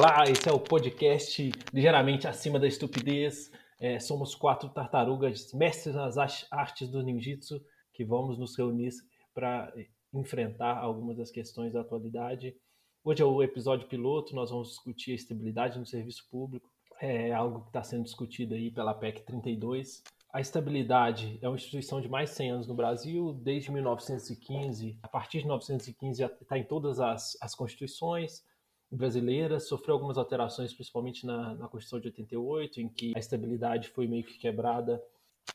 Olá, 0.00 0.22
esse 0.30 0.48
é 0.48 0.52
o 0.52 0.60
podcast 0.60 1.50
ligeiramente 1.74 2.28
acima 2.28 2.56
da 2.60 2.68
estupidez. 2.68 3.50
É, 3.80 3.98
somos 3.98 4.32
quatro 4.32 4.68
tartarugas, 4.68 5.52
mestres 5.52 5.96
nas 5.96 6.16
artes 6.52 6.88
do 6.88 7.02
ninjitsu, 7.02 7.60
que 7.92 8.04
vamos 8.04 8.38
nos 8.38 8.56
reunir 8.56 8.92
para 9.34 9.74
enfrentar 10.14 10.78
algumas 10.78 11.16
das 11.16 11.32
questões 11.32 11.72
da 11.72 11.80
atualidade. 11.80 12.54
Hoje 13.02 13.22
é 13.22 13.24
o 13.24 13.42
episódio 13.42 13.88
piloto, 13.88 14.36
nós 14.36 14.50
vamos 14.50 14.68
discutir 14.68 15.10
a 15.10 15.16
estabilidade 15.16 15.80
no 15.80 15.84
serviço 15.84 16.28
público. 16.30 16.70
É 17.00 17.32
algo 17.32 17.62
que 17.62 17.70
está 17.70 17.82
sendo 17.82 18.04
discutido 18.04 18.54
aí 18.54 18.70
pela 18.70 18.94
PEC 18.94 19.22
32. 19.22 20.04
A 20.32 20.40
estabilidade 20.40 21.40
é 21.42 21.48
uma 21.48 21.56
instituição 21.56 22.00
de 22.00 22.08
mais 22.08 22.30
de 22.30 22.36
100 22.36 22.50
anos 22.52 22.68
no 22.68 22.74
Brasil, 22.76 23.32
desde 23.42 23.72
1915. 23.72 24.96
A 25.02 25.08
partir 25.08 25.38
de 25.38 25.46
1915 25.46 26.22
está 26.40 26.56
em 26.56 26.62
todas 26.62 27.00
as, 27.00 27.36
as 27.40 27.52
constituições 27.52 28.46
brasileiras, 28.90 29.68
sofreu 29.68 29.94
algumas 29.94 30.16
alterações, 30.16 30.72
principalmente 30.72 31.26
na, 31.26 31.54
na 31.54 31.68
Constituição 31.68 32.00
de 32.00 32.08
88, 32.08 32.80
em 32.80 32.88
que 32.88 33.12
a 33.14 33.18
estabilidade 33.18 33.88
foi 33.88 34.06
meio 34.06 34.24
que 34.24 34.38
quebrada 34.38 35.02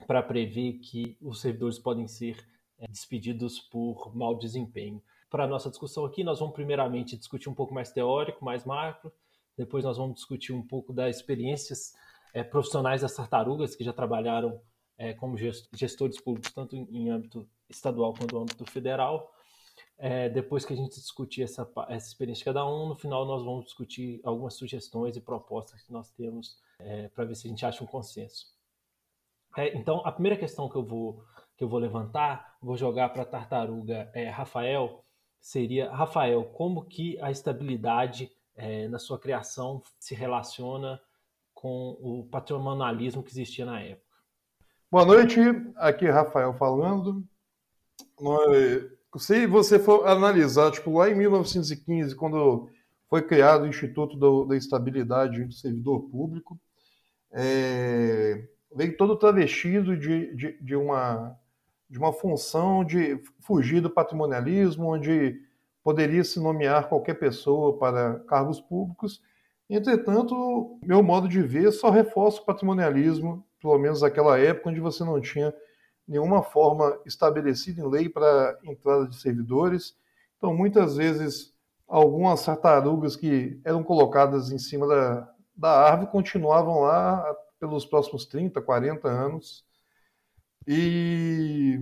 para 0.05 0.22
prever 0.22 0.74
que 0.80 1.18
os 1.22 1.41
servidores 1.41 1.80
podem 1.80 2.08
ser 2.08 2.38
é, 2.80 2.88
despedidos 2.88 3.60
por 3.60 4.16
mau 4.16 4.38
desempenho. 4.38 5.02
Para 5.30 5.46
a 5.46 5.48
nossa 5.48 5.70
discussão 5.70 6.05
aqui, 6.05 6.24
nós 6.24 6.40
vamos 6.40 6.54
primeiramente 6.54 7.18
discutir 7.18 7.50
um 7.50 7.55
pouco 7.55 7.74
mais 7.74 7.91
teórico, 7.91 8.46
mais 8.46 8.66
macro, 8.66 9.12
depois 9.58 9.84
nós 9.84 9.98
vamos 9.98 10.16
discutir 10.16 10.54
um 10.54 10.62
pouco 10.62 10.94
das 10.94 11.18
experiências 11.18 11.94
é, 12.34 12.44
profissionais 12.44 13.02
das 13.02 13.16
tartarugas 13.16 13.76
que 13.76 13.84
já 13.84 13.94
trabalharam 13.94 14.60
é, 14.98 15.13
como 15.13 15.38
gestores 15.74 16.20
públicos, 16.20 16.52
tanto 16.52 16.76
em 16.76 17.10
âmbito 17.10 17.48
estadual 17.70 18.13
quanto 18.13 18.36
no 18.36 18.41
âmbito 18.41 18.66
federal. 18.66 19.33
É, 19.98 20.28
depois 20.28 20.66
que 20.66 20.74
a 20.74 20.76
gente 20.76 20.96
discutir 20.96 21.44
essa, 21.44 21.70
essa 21.88 22.08
experiência 22.08 22.42
de 22.42 22.46
cada 22.46 22.66
um, 22.68 22.88
no 22.90 22.96
final 22.96 23.26
nós 23.26 23.44
vamos 23.44 23.66
discutir 23.66 24.20
algumas 24.24 24.56
sugestões 24.56 25.16
e 25.16 25.22
propostas 25.22 25.82
que 25.82 25.94
nós 25.94 26.10
temos 26.12 26.58
é, 26.80 27.08
para 27.10 27.26
ver 27.26 27.36
se 27.36 27.48
a 27.48 27.50
gente 27.50 27.66
acha 27.66 27.84
um 27.84 27.88
consenso. 27.88 28.48
É, 29.55 29.77
então, 29.77 30.02
a 30.04 30.12
primeira 30.12 30.38
questão 30.38 30.68
que 30.68 30.76
eu 30.76 30.84
vou, 30.84 31.24
que 31.55 31.63
eu 31.63 31.70
vou 31.70 31.80
levantar, 31.80 32.58
vou 32.62 32.76
jogar 32.76 33.10
para 33.10 33.22
a 33.22 33.26
tartaruga 33.26 34.10
é, 34.13 34.30
Rafael, 34.30 35.04
seria, 35.40 35.91
Rafael, 35.91 36.44
como 36.46 36.85
que 36.85 37.20
a 37.22 37.30
estabilidade 37.30 38.32
é, 38.55 38.88
na 38.88 38.98
sua 38.98 39.20
criação 39.20 39.82
se 40.00 40.16
relaciona 40.16 41.00
com 41.54 41.98
o 42.02 42.28
patrimonialismo 42.30 43.24
que 43.24 43.32
existia 43.32 43.66
na 43.66 43.80
época. 43.82 44.04
Boa 44.91 45.05
noite, 45.05 45.40
aqui 45.76 46.05
é 46.05 46.12
Rafael 46.12 46.54
falando. 46.54 47.24
Se 49.20 49.46
você 49.46 49.78
for 49.78 50.08
analisar, 50.08 50.72
tipo, 50.72 50.98
lá 50.98 51.10
em 51.10 51.16
1915, 51.16 52.16
quando 52.16 52.70
foi 53.10 53.22
criado 53.22 53.64
o 53.64 53.68
Instituto 53.68 54.18
do, 54.18 54.46
da 54.46 54.58
Estabilidade 54.58 55.44
do 55.46 55.54
Servidor 55.54 56.02
Público, 56.10 56.60
é, 57.32 58.48
veio 58.76 58.98
todo 58.98 59.16
travestido 59.16 59.96
de, 59.96 60.36
de, 60.36 60.58
de, 60.62 60.76
uma, 60.76 61.36
de 61.90 61.98
uma 61.98 62.12
função 62.12 62.84
de 62.84 63.20
fugir 63.40 63.82
do 63.82 63.90
patrimonialismo, 63.90 64.94
onde 64.94 65.40
poderia 65.84 66.24
se 66.24 66.40
nomear 66.40 66.88
qualquer 66.88 67.16
pessoa 67.16 67.78
para 67.78 68.19
cargos 68.22 68.59
públicos. 68.62 69.22
Entretanto, 69.69 70.80
meu 70.84 71.03
modo 71.03 71.28
de 71.28 71.41
ver 71.41 71.72
só 71.72 71.90
reforça 71.90 72.41
o 72.41 72.46
patrimonialismo, 72.46 73.46
pelo 73.62 73.78
menos 73.78 74.02
naquela 74.02 74.40
época 74.40 74.69
onde 74.69 74.80
você 74.80 75.03
não 75.03 75.19
tinha 75.19 75.53
nenhuma 76.07 76.44
forma 76.44 77.00
estabelecida 77.06 77.81
em 77.81 77.90
lei 77.90 78.09
para 78.09 78.57
entrada 78.63 79.07
de 79.07 79.16
servidores. 79.16 79.97
Então, 80.38 80.53
muitas 80.53 80.97
vezes, 80.97 81.53
algumas 81.88 82.44
tartarugas 82.45 83.16
que 83.16 83.59
eram 83.63 83.84
colocadas 83.84 84.51
em 84.51 84.57
cima 84.57 84.88
da, 84.88 85.34
da 85.56 85.72
árvore 85.72 86.12
continuavam 86.12 86.81
lá 86.81 87.23
pelos 87.59 87.85
próximos 87.85 88.25
30, 88.25 88.62
40 88.62 89.07
anos. 89.07 89.66
E, 90.68 91.79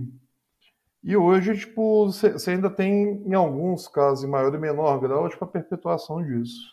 e 1.02 1.16
hoje, 1.16 1.56
tipo, 1.56 2.06
você 2.06 2.50
ainda 2.50 2.70
tem, 2.70 3.22
em 3.26 3.34
alguns 3.34 3.88
casos, 3.88 4.24
em 4.24 4.28
maior 4.28 4.54
e 4.54 4.58
menor 4.58 4.98
grau, 5.00 5.28
tipo, 5.28 5.44
a 5.44 5.48
perpetuação 5.48 6.22
disso. 6.22 6.72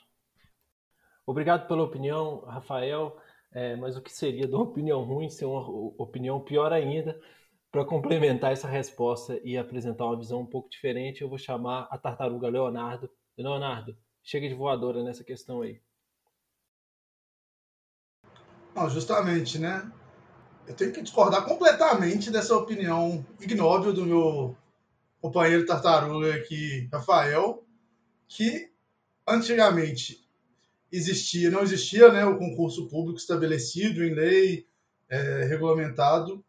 Obrigado 1.25 1.67
pela 1.67 1.83
opinião, 1.83 2.41
Rafael. 2.41 3.17
É, 3.51 3.75
mas 3.75 3.97
o 3.97 4.01
que 4.01 4.11
seria 4.11 4.47
de 4.47 4.53
uma 4.53 4.63
opinião 4.63 5.03
ruim 5.03 5.29
ser 5.29 5.45
uma 5.45 5.61
opinião 5.97 6.39
pior 6.39 6.71
ainda? 6.71 7.19
Para 7.71 7.85
complementar 7.85 8.51
essa 8.51 8.67
resposta 8.67 9.39
e 9.43 9.55
apresentar 9.57 10.05
uma 10.05 10.17
visão 10.17 10.41
um 10.41 10.45
pouco 10.45 10.69
diferente, 10.69 11.21
eu 11.21 11.29
vou 11.29 11.37
chamar 11.37 11.87
a 11.91 11.97
tartaruga 11.97 12.49
Leonardo. 12.49 13.09
Leonardo, 13.37 13.95
chega 14.23 14.49
de 14.49 14.55
voadora 14.55 15.03
nessa 15.03 15.23
questão 15.23 15.61
aí. 15.61 15.79
Não, 18.75 18.89
justamente, 18.89 19.59
né? 19.59 19.91
Eu 20.67 20.75
tenho 20.75 20.91
que 20.91 21.01
discordar 21.01 21.45
completamente 21.45 22.31
dessa 22.31 22.55
opinião 22.55 23.25
ignóbil 23.39 23.93
do 23.93 24.05
meu 24.05 24.57
companheiro 25.21 25.65
tartaruga 25.65 26.33
aqui, 26.35 26.87
Rafael, 26.91 27.63
que 28.27 28.71
antigamente 29.27 30.27
existia, 30.91 31.51
não 31.51 31.61
existia 31.61 32.11
né, 32.11 32.25
o 32.25 32.37
concurso 32.37 32.87
público 32.87 33.19
estabelecido 33.19 34.03
em 34.03 34.13
lei, 34.13 34.67
é, 35.09 35.43
regulamentado. 35.45 36.43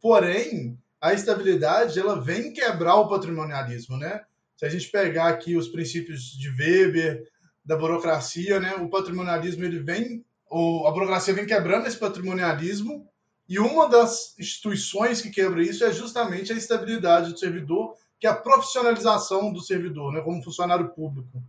Porém, 0.00 0.78
a 1.00 1.12
estabilidade 1.12 1.98
ela 1.98 2.20
vem 2.20 2.52
quebrar 2.52 2.96
o 2.96 3.08
patrimonialismo, 3.08 3.96
né? 3.96 4.22
Se 4.56 4.64
a 4.64 4.68
gente 4.68 4.88
pegar 4.88 5.28
aqui 5.28 5.56
os 5.56 5.68
princípios 5.68 6.22
de 6.36 6.50
Weber, 6.50 7.26
da 7.64 7.76
burocracia, 7.76 8.58
né, 8.58 8.74
o 8.74 8.88
patrimonialismo 8.88 9.64
ele 9.64 9.78
vem, 9.78 10.24
ou 10.48 10.86
a 10.86 10.90
burocracia 10.90 11.32
vem 11.32 11.46
quebrando 11.46 11.86
esse 11.86 11.96
patrimonialismo, 11.96 13.08
e 13.48 13.58
uma 13.58 13.88
das 13.88 14.38
instituições 14.38 15.20
que 15.20 15.30
quebra 15.30 15.62
isso 15.62 15.84
é 15.84 15.92
justamente 15.92 16.52
a 16.52 16.56
estabilidade 16.56 17.32
do 17.32 17.38
servidor, 17.38 17.94
que 18.18 18.26
é 18.26 18.30
a 18.30 18.36
profissionalização 18.36 19.52
do 19.52 19.60
servidor, 19.60 20.12
né, 20.12 20.20
como 20.20 20.42
funcionário 20.42 20.90
público. 20.90 21.42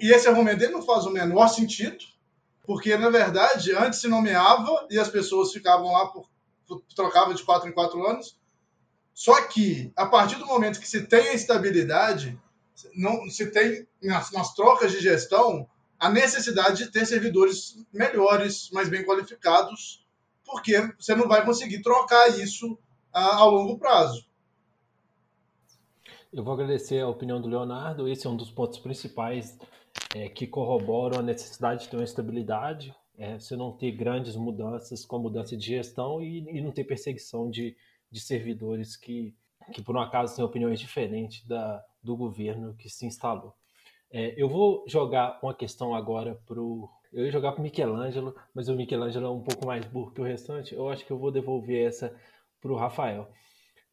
E 0.00 0.12
esse 0.12 0.28
argumento 0.28 0.58
dele 0.58 0.72
não 0.72 0.82
faz 0.82 1.04
o 1.04 1.10
menor 1.10 1.48
sentido, 1.48 2.04
porque, 2.64 2.96
na 2.96 3.10
verdade, 3.10 3.72
antes 3.72 4.00
se 4.00 4.08
nomeava 4.08 4.86
e 4.90 4.98
as 4.98 5.08
pessoas 5.08 5.52
ficavam 5.52 5.90
lá 5.90 6.06
por, 6.06 6.28
trocava 6.94 7.34
de 7.34 7.42
quatro 7.42 7.68
em 7.68 7.72
quatro 7.72 8.06
anos. 8.06 8.38
Só 9.14 9.42
que, 9.48 9.92
a 9.96 10.06
partir 10.06 10.36
do 10.36 10.46
momento 10.46 10.80
que 10.80 10.88
se 10.88 11.06
tem 11.06 11.28
a 11.28 11.34
estabilidade, 11.34 12.38
não 12.94 13.28
se 13.28 13.50
tem 13.50 13.86
nas, 14.02 14.30
nas 14.30 14.54
trocas 14.54 14.92
de 14.92 15.00
gestão 15.00 15.68
a 15.98 16.08
necessidade 16.08 16.84
de 16.84 16.92
ter 16.92 17.04
servidores 17.04 17.76
melhores, 17.92 18.70
mais 18.70 18.88
bem 18.88 19.04
qualificados, 19.04 20.06
porque 20.44 20.80
você 20.98 21.14
não 21.14 21.26
vai 21.26 21.44
conseguir 21.44 21.82
trocar 21.82 22.28
isso 22.38 22.78
a, 23.12 23.36
a 23.36 23.44
longo 23.44 23.76
prazo. 23.78 24.24
Eu 26.32 26.44
vou 26.44 26.52
agradecer 26.52 27.00
a 27.00 27.08
opinião 27.08 27.40
do 27.40 27.48
Leonardo. 27.48 28.06
Esse 28.06 28.26
é 28.26 28.30
um 28.30 28.36
dos 28.36 28.50
pontos 28.50 28.78
principais 28.78 29.58
é, 30.14 30.28
que 30.28 30.46
corroboram 30.46 31.18
a 31.18 31.22
necessidade 31.22 31.82
de 31.82 31.88
ter 31.88 31.96
uma 31.96 32.04
estabilidade, 32.04 32.94
é, 33.18 33.38
você 33.38 33.56
não 33.56 33.72
ter 33.72 33.90
grandes 33.90 34.36
mudanças 34.36 35.04
com 35.04 35.18
mudança 35.18 35.56
de 35.56 35.66
gestão 35.66 36.22
e, 36.22 36.38
e 36.38 36.60
não 36.60 36.70
ter 36.70 36.84
perseguição 36.84 37.50
de, 37.50 37.76
de 38.10 38.20
servidores 38.20 38.96
que, 38.96 39.34
que, 39.72 39.82
por 39.82 39.96
um 39.96 40.00
acaso, 40.00 40.36
têm 40.36 40.44
opiniões 40.44 40.78
diferentes 40.78 41.44
da, 41.44 41.84
do 42.02 42.16
governo 42.16 42.74
que 42.74 42.88
se 42.88 43.04
instalou. 43.04 43.52
É, 44.10 44.34
eu 44.40 44.48
vou 44.48 44.84
jogar 44.86 45.38
uma 45.42 45.52
questão 45.52 45.94
agora 45.94 46.40
para 46.46 46.60
o. 46.60 46.88
Eu 47.12 47.24
ia 47.24 47.32
jogar 47.32 47.52
para 47.52 47.60
o 47.60 47.64
Michelangelo, 47.64 48.34
mas 48.54 48.68
o 48.68 48.76
Michelangelo 48.76 49.26
é 49.26 49.30
um 49.30 49.42
pouco 49.42 49.66
mais 49.66 49.84
burro 49.86 50.12
que 50.12 50.20
o 50.20 50.24
restante. 50.24 50.74
Eu 50.74 50.88
acho 50.88 51.04
que 51.04 51.10
eu 51.10 51.18
vou 51.18 51.30
devolver 51.30 51.86
essa 51.86 52.14
para 52.60 52.72
o 52.72 52.76
Rafael. 52.76 53.28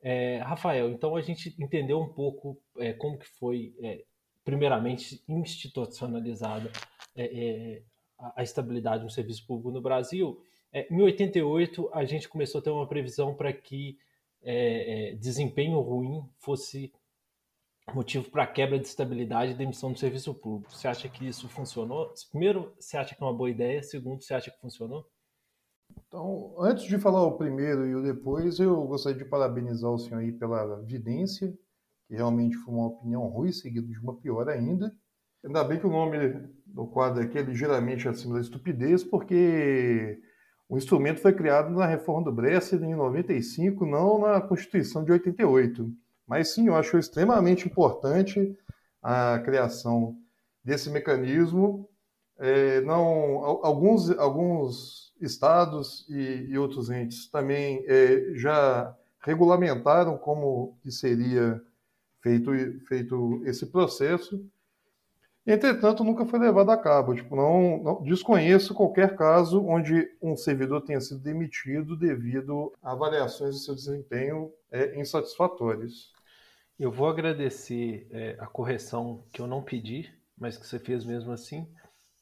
É, 0.02 0.38
Rafael, 0.40 0.92
então 0.92 1.16
a 1.16 1.22
gente 1.22 1.56
entendeu 1.60 2.00
um 2.00 2.08
pouco 2.08 2.62
é, 2.78 2.94
como 2.94 3.18
que 3.18 3.26
foi, 3.26 3.74
é, 3.82 4.04
primeiramente, 4.44 5.24
institucionalizada 5.28 6.72
é, 7.16 7.24
é, 7.26 7.84
a, 8.18 8.44
estabilidade 8.44 9.04
no 9.04 9.10
serviço 9.10 9.46
público 9.46 9.72
no 9.72 9.82
Brasil. 9.82 10.40
É, 10.72 10.92
em 10.94 11.02
88, 11.02 11.90
a 11.94 12.06
gente 12.06 12.30
começou 12.30 12.60
a 12.60 12.64
ter 12.64 12.70
uma 12.70 12.88
previsão 12.88 13.36
para 13.36 13.52
que 13.54 13.98
desempenho 15.20 15.80
ruim 15.80 16.24
fosse 16.38 16.94
motivo 17.94 18.30
para 18.30 18.48
quebra 18.48 18.80
de 18.80 18.88
estabilidade 18.88 19.52
e 19.52 19.56
demissão 19.56 19.92
do 19.92 20.00
serviço 20.00 20.34
público. 20.34 20.72
Você 20.74 20.88
acha 20.88 21.08
que 21.08 21.28
isso 21.28 21.48
funcionou? 21.48 22.14
Primeiro, 22.30 22.74
você 22.80 22.98
acha 22.98 23.16
que 23.16 23.24
é 23.24 23.26
uma 23.26 23.34
boa 23.34 23.50
ideia? 23.50 23.84
Segundo, 23.84 24.24
você 24.24 24.34
acha 24.34 24.50
que 24.52 24.60
funcionou? 24.60 25.06
Então, 26.08 26.56
antes 26.60 26.86
de 26.86 26.98
falar 26.98 27.24
o 27.24 27.38
primeiro 27.38 27.86
e 27.86 27.96
o 27.96 28.02
depois, 28.02 28.60
eu 28.60 28.86
gostaria 28.88 29.18
de 29.18 29.30
parabenizar 29.30 29.92
o 29.92 30.00
senhor 30.00 30.20
aí 30.20 30.32
pela 30.32 30.82
vidência, 30.82 31.54
que 32.08 32.16
realmente 32.16 32.56
foi 32.58 32.74
uma 32.74 32.88
opinião 32.88 33.28
ruim, 33.28 33.52
seguido 33.52 33.88
de 33.88 34.00
uma 34.00 34.16
pior 34.20 34.50
ainda. 34.50 34.96
Ainda 35.46 35.64
bem 35.64 35.80
que 35.80 35.86
o 35.86 35.92
nome 35.92 36.42
do 36.66 36.88
quadro 36.88 37.22
aqui 37.22 37.38
é 37.38 37.44
ligeiramente 37.44 38.08
acima 38.08 38.34
da 38.34 38.42
estupidez, 38.42 39.04
porque 39.04 40.20
o 40.68 40.76
instrumento 40.76 41.22
foi 41.22 41.34
criado 41.34 41.70
na 41.70 41.86
reforma 41.86 42.24
do 42.24 42.32
Bresser 42.32 42.84
em 42.84 42.96
95, 42.96 43.86
não 43.86 44.20
na 44.20 44.42
Constituição 44.42 45.04
de 45.04 45.12
88. 45.12 45.88
Mas 46.28 46.56
sim, 46.56 46.68
eu 46.68 46.76
acho 46.76 46.98
extremamente 46.98 47.68
importante 47.68 48.58
a 49.04 49.38
criação 49.38 50.18
desse 50.64 50.90
mecanismo. 50.90 51.88
É, 52.40 52.82
não, 52.82 53.46
alguns, 53.64 54.10
alguns 54.18 55.14
estados 55.22 56.08
e, 56.10 56.48
e 56.50 56.58
outros 56.58 56.90
entes 56.90 57.30
também 57.30 57.86
é, 57.88 58.32
já 58.34 58.98
regulamentaram 59.20 60.18
como 60.18 60.76
que 60.82 60.92
seria 60.92 61.62
feito, 62.20 62.52
feito 62.88 63.44
esse 63.46 63.68
processo. 63.68 64.44
Entretanto, 65.48 66.04
nunca 66.04 66.26
foi 66.26 66.40
levado 66.40 66.72
a 66.72 66.78
cabo. 66.78 67.14
Tipo, 67.14 67.36
não, 67.36 67.84
não, 67.84 68.04
desconheço 68.04 68.74
qualquer 68.74 69.16
caso 69.16 69.64
onde 69.64 70.10
um 70.20 70.36
servidor 70.36 70.82
tenha 70.82 71.00
sido 71.00 71.20
demitido 71.20 71.96
devido 71.96 72.74
a 72.82 72.94
avaliações 72.94 73.56
de 73.56 73.64
seu 73.64 73.76
desempenho 73.76 74.52
é, 74.72 75.00
insatisfatórias. 75.00 76.12
Eu 76.80 76.92
vou 76.92 77.08
agradecer 77.08 78.08
é, 78.12 78.36
a 78.40 78.48
correção 78.48 79.24
que 79.32 79.40
eu 79.40 79.46
não 79.46 79.62
pedi, 79.62 80.12
mas 80.36 80.58
que 80.58 80.66
você 80.66 80.80
fez 80.80 81.06
mesmo 81.06 81.32
assim, 81.32 81.72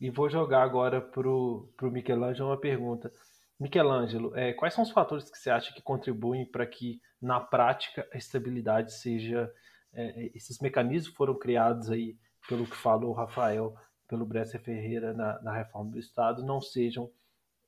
e 0.01 0.09
vou 0.09 0.29
jogar 0.29 0.61
agora 0.61 0.99
para 0.99 1.27
o 1.27 1.69
Michelangelo 1.81 2.49
uma 2.49 2.59
pergunta. 2.59 3.11
Michelangelo, 3.57 4.35
é, 4.35 4.51
quais 4.51 4.73
são 4.73 4.83
os 4.83 4.91
fatores 4.91 5.29
que 5.31 5.37
você 5.37 5.49
acha 5.49 5.73
que 5.73 5.81
contribuem 5.81 6.45
para 6.45 6.67
que, 6.67 6.99
na 7.21 7.39
prática, 7.39 8.05
a 8.13 8.17
estabilidade 8.17 8.93
seja. 8.93 9.49
É, 9.93 10.31
esses 10.35 10.59
mecanismos 10.59 11.15
foram 11.15 11.37
criados 11.37 11.89
aí 11.89 12.17
pelo 12.47 12.67
que 12.67 12.75
falou 12.75 13.11
o 13.11 13.13
Rafael, 13.13 13.75
pelo 14.07 14.25
Bresser 14.25 14.61
Ferreira 14.61 15.13
na, 15.13 15.41
na 15.41 15.53
reforma 15.53 15.91
do 15.91 15.99
Estado, 15.99 16.43
não 16.43 16.61
sejam 16.61 17.11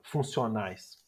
funcionais. 0.03 1.03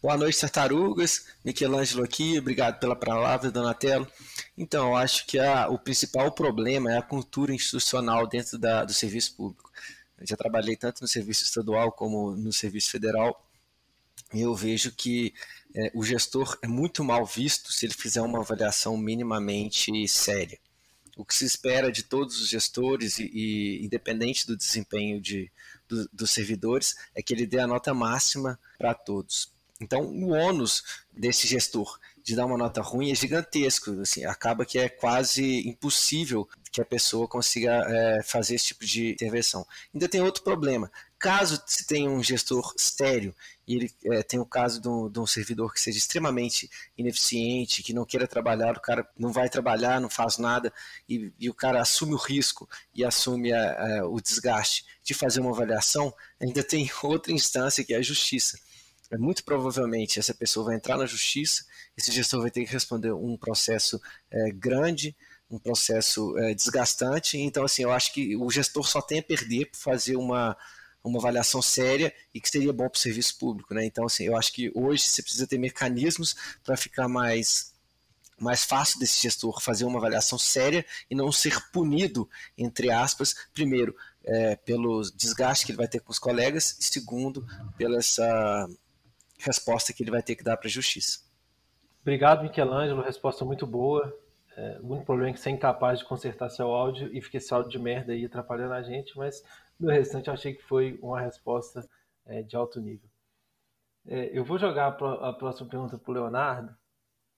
Boa 0.00 0.16
noite, 0.16 0.40
tartarugas. 0.40 1.28
Michelangelo 1.44 2.04
aqui, 2.04 2.38
obrigado 2.38 2.78
pela 2.78 2.94
palavra, 2.94 3.50
Donatello. 3.50 4.06
Então, 4.56 4.88
eu 4.88 4.96
acho 4.96 5.26
que 5.26 5.38
a, 5.38 5.68
o 5.68 5.78
principal 5.78 6.30
problema 6.30 6.92
é 6.92 6.98
a 6.98 7.02
cultura 7.02 7.54
institucional 7.54 8.26
dentro 8.26 8.58
da, 8.58 8.84
do 8.84 8.92
serviço 8.92 9.34
público. 9.34 9.72
Eu 10.18 10.26
já 10.26 10.36
trabalhei 10.36 10.76
tanto 10.76 11.00
no 11.00 11.08
serviço 11.08 11.44
estadual 11.44 11.90
como 11.90 12.36
no 12.36 12.52
serviço 12.52 12.90
federal, 12.90 13.48
e 14.32 14.42
eu 14.42 14.54
vejo 14.54 14.92
que 14.92 15.32
é, 15.74 15.90
o 15.94 16.04
gestor 16.04 16.58
é 16.62 16.68
muito 16.68 17.02
mal 17.02 17.24
visto 17.24 17.72
se 17.72 17.86
ele 17.86 17.94
fizer 17.94 18.20
uma 18.20 18.40
avaliação 18.40 18.96
minimamente 18.96 20.06
séria 20.06 20.58
o 21.16 21.24
que 21.24 21.34
se 21.34 21.44
espera 21.44 21.90
de 21.90 22.02
todos 22.02 22.40
os 22.40 22.48
gestores 22.48 23.18
e, 23.18 23.30
e 23.32 23.84
independente 23.84 24.46
do 24.46 24.56
desempenho 24.56 25.20
de, 25.20 25.50
do, 25.88 26.08
dos 26.12 26.30
servidores, 26.30 26.96
é 27.14 27.22
que 27.22 27.32
ele 27.32 27.46
dê 27.46 27.58
a 27.58 27.66
nota 27.66 27.94
máxima 27.94 28.58
para 28.78 28.94
todos. 28.94 29.52
Então, 29.80 30.02
o 30.02 30.30
ônus 30.30 30.82
desse 31.12 31.46
gestor 31.46 31.98
de 32.24 32.34
dar 32.34 32.46
uma 32.46 32.56
nota 32.56 32.80
ruim 32.80 33.12
é 33.12 33.14
gigantesco. 33.14 34.00
Assim, 34.00 34.24
acaba 34.24 34.64
que 34.64 34.78
é 34.78 34.88
quase 34.88 35.68
impossível 35.68 36.48
que 36.72 36.80
a 36.80 36.84
pessoa 36.84 37.28
consiga 37.28 37.84
é, 37.86 38.22
fazer 38.22 38.54
esse 38.54 38.68
tipo 38.68 38.84
de 38.84 39.12
intervenção. 39.12 39.64
Ainda 39.92 40.08
tem 40.08 40.22
outro 40.22 40.42
problema. 40.42 40.90
Caso 41.18 41.62
se 41.66 41.86
tenha 41.86 42.10
um 42.10 42.22
gestor 42.22 42.74
estéreo 42.76 43.34
e 43.66 43.76
ele 43.76 43.90
é, 44.06 44.22
tem 44.22 44.40
o 44.40 44.46
caso 44.46 44.80
de 44.80 44.88
um, 44.88 45.08
de 45.08 45.20
um, 45.20 45.26
servidor 45.26 45.72
que 45.72 45.80
seja 45.80 45.98
extremamente 45.98 46.68
ineficiente, 46.98 47.82
que 47.82 47.92
não 47.92 48.04
queira 48.04 48.26
trabalhar, 48.26 48.76
o 48.76 48.80
cara 48.80 49.08
não 49.16 49.32
vai 49.32 49.48
trabalhar, 49.48 50.00
não 50.00 50.10
faz 50.10 50.36
nada, 50.36 50.72
e, 51.08 51.32
e 51.38 51.48
o 51.48 51.54
cara 51.54 51.80
assume 51.80 52.14
o 52.14 52.18
risco 52.18 52.68
e 52.94 53.04
assume 53.04 53.52
a, 53.52 54.00
a, 54.00 54.08
o 54.08 54.20
desgaste 54.20 54.84
de 55.02 55.14
fazer 55.14 55.40
uma 55.40 55.50
avaliação, 55.50 56.12
ainda 56.40 56.62
tem 56.62 56.90
outra 57.02 57.32
instância 57.32 57.84
que 57.84 57.94
é 57.94 57.98
a 57.98 58.02
justiça. 58.02 58.58
É, 59.10 59.16
muito 59.16 59.44
provavelmente 59.44 60.18
essa 60.18 60.34
pessoa 60.34 60.66
vai 60.66 60.76
entrar 60.76 60.96
na 60.96 61.06
justiça, 61.06 61.64
esse 61.96 62.10
gestor 62.12 62.42
vai 62.42 62.50
ter 62.50 62.64
que 62.64 62.72
responder 62.72 63.12
um 63.12 63.36
processo 63.36 64.00
é, 64.30 64.50
grande, 64.50 65.16
um 65.50 65.58
processo 65.58 66.36
é, 66.38 66.54
desgastante. 66.54 67.38
Então, 67.38 67.64
assim, 67.64 67.82
eu 67.82 67.92
acho 67.92 68.12
que 68.12 68.36
o 68.36 68.50
gestor 68.50 68.86
só 68.86 69.00
tem 69.00 69.20
a 69.20 69.22
perder 69.22 69.66
por 69.66 69.78
fazer 69.78 70.16
uma, 70.16 70.56
uma 71.02 71.18
avaliação 71.18 71.62
séria 71.62 72.12
e 72.32 72.40
que 72.40 72.48
seria 72.48 72.72
bom 72.72 72.88
para 72.88 72.98
o 72.98 73.00
serviço 73.00 73.38
público. 73.38 73.74
Né? 73.74 73.84
Então, 73.84 74.06
assim, 74.06 74.24
eu 74.24 74.36
acho 74.36 74.52
que 74.52 74.72
hoje 74.74 75.02
você 75.02 75.22
precisa 75.22 75.46
ter 75.46 75.58
mecanismos 75.58 76.34
para 76.64 76.76
ficar 76.76 77.08
mais 77.08 77.72
mais 78.36 78.64
fácil 78.64 78.98
desse 78.98 79.22
gestor 79.22 79.60
fazer 79.60 79.84
uma 79.84 79.98
avaliação 79.98 80.36
séria 80.36 80.84
e 81.08 81.14
não 81.14 81.30
ser 81.30 81.56
punido, 81.70 82.28
entre 82.58 82.90
aspas, 82.90 83.34
primeiro, 83.54 83.96
é, 84.24 84.56
pelo 84.56 85.02
desgaste 85.12 85.64
que 85.64 85.70
ele 85.70 85.78
vai 85.78 85.88
ter 85.88 86.00
com 86.00 86.10
os 86.10 86.18
colegas, 86.18 86.76
e 86.80 86.84
segundo, 86.84 87.46
pela 87.76 87.98
essa 87.98 88.68
resposta 89.38 89.92
que 89.92 90.02
ele 90.02 90.10
vai 90.10 90.22
ter 90.22 90.34
que 90.34 90.42
dar 90.42 90.56
para 90.56 90.66
a 90.66 90.70
justiça. 90.70 91.20
Obrigado, 92.04 92.42
Michelangelo. 92.42 93.00
Resposta 93.00 93.46
muito 93.46 93.66
boa. 93.66 94.14
É, 94.58 94.78
o 94.82 94.88
único 94.88 95.06
problema 95.06 95.30
é 95.30 95.32
que 95.32 95.40
você 95.40 95.48
é 95.48 95.52
incapaz 95.52 96.00
de 96.00 96.04
consertar 96.04 96.50
seu 96.50 96.66
áudio 96.66 97.08
e 97.16 97.22
fica 97.22 97.38
esse 97.38 97.52
áudio 97.52 97.70
de 97.70 97.78
merda 97.78 98.12
aí 98.12 98.26
atrapalhando 98.26 98.74
a 98.74 98.82
gente, 98.82 99.16
mas 99.16 99.42
no 99.80 99.90
restante 99.90 100.28
eu 100.28 100.34
achei 100.34 100.52
que 100.52 100.62
foi 100.62 100.98
uma 101.00 101.18
resposta 101.18 101.88
é, 102.26 102.42
de 102.42 102.54
alto 102.54 102.78
nível. 102.78 103.08
É, 104.06 104.38
eu 104.38 104.44
vou 104.44 104.58
jogar 104.58 104.88
a 104.88 105.32
próxima 105.32 105.66
pergunta 105.66 105.96
para 105.96 106.10
o 106.10 106.14
Leonardo, 106.14 106.76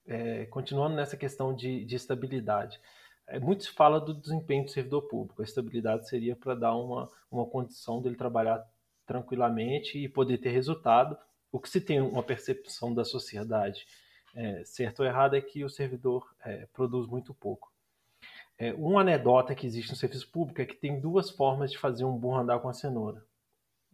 é, 0.05 0.47
continuando 0.47 0.97
nessa 0.97 1.17
questão 1.17 1.55
de, 1.55 1.85
de 1.85 1.95
estabilidade. 1.95 2.81
É, 3.29 3.39
muito 3.39 3.63
se 3.63 3.71
fala 3.71 4.01
do 4.01 4.13
desempenho 4.13 4.65
do 4.65 4.71
servidor 4.73 5.03
público. 5.03 5.43
A 5.43 5.45
estabilidade 5.45 6.09
seria 6.09 6.35
para 6.35 6.57
dar 6.57 6.75
uma, 6.75 7.09
uma 7.31 7.47
condição 7.47 8.03
dele 8.03 8.17
trabalhar 8.17 8.67
tranquilamente 9.07 9.97
e 9.97 10.09
poder 10.09 10.39
ter 10.39 10.51
resultado. 10.51 11.17
O 11.53 11.61
que 11.61 11.71
se 11.71 11.81
tem 11.81 12.01
uma 12.01 12.25
percepção 12.25 12.93
da 12.93 13.05
sociedade 13.05 13.87
é, 14.37 14.63
certo 14.65 15.01
ou 15.01 15.07
errado, 15.07 15.35
é 15.35 15.41
que 15.41 15.65
o 15.65 15.71
servidor 15.71 16.31
é, 16.45 16.67
produz 16.73 17.09
muito 17.09 17.35
pouco. 17.35 17.73
É, 18.59 18.73
uma 18.75 19.01
anedota 19.01 19.55
que 19.55 19.67
existe 19.67 19.91
no 19.91 19.97
serviço 19.97 20.31
público 20.31 20.61
é 20.61 20.67
que 20.67 20.77
tem 20.77 21.01
duas 21.01 21.31
formas 21.31 21.73
de 21.73 21.79
fazer 21.79 22.05
um 22.05 22.17
burro 22.17 22.37
andar 22.37 22.59
com 22.59 22.69
a 22.69 22.75
cenoura. 22.75 23.25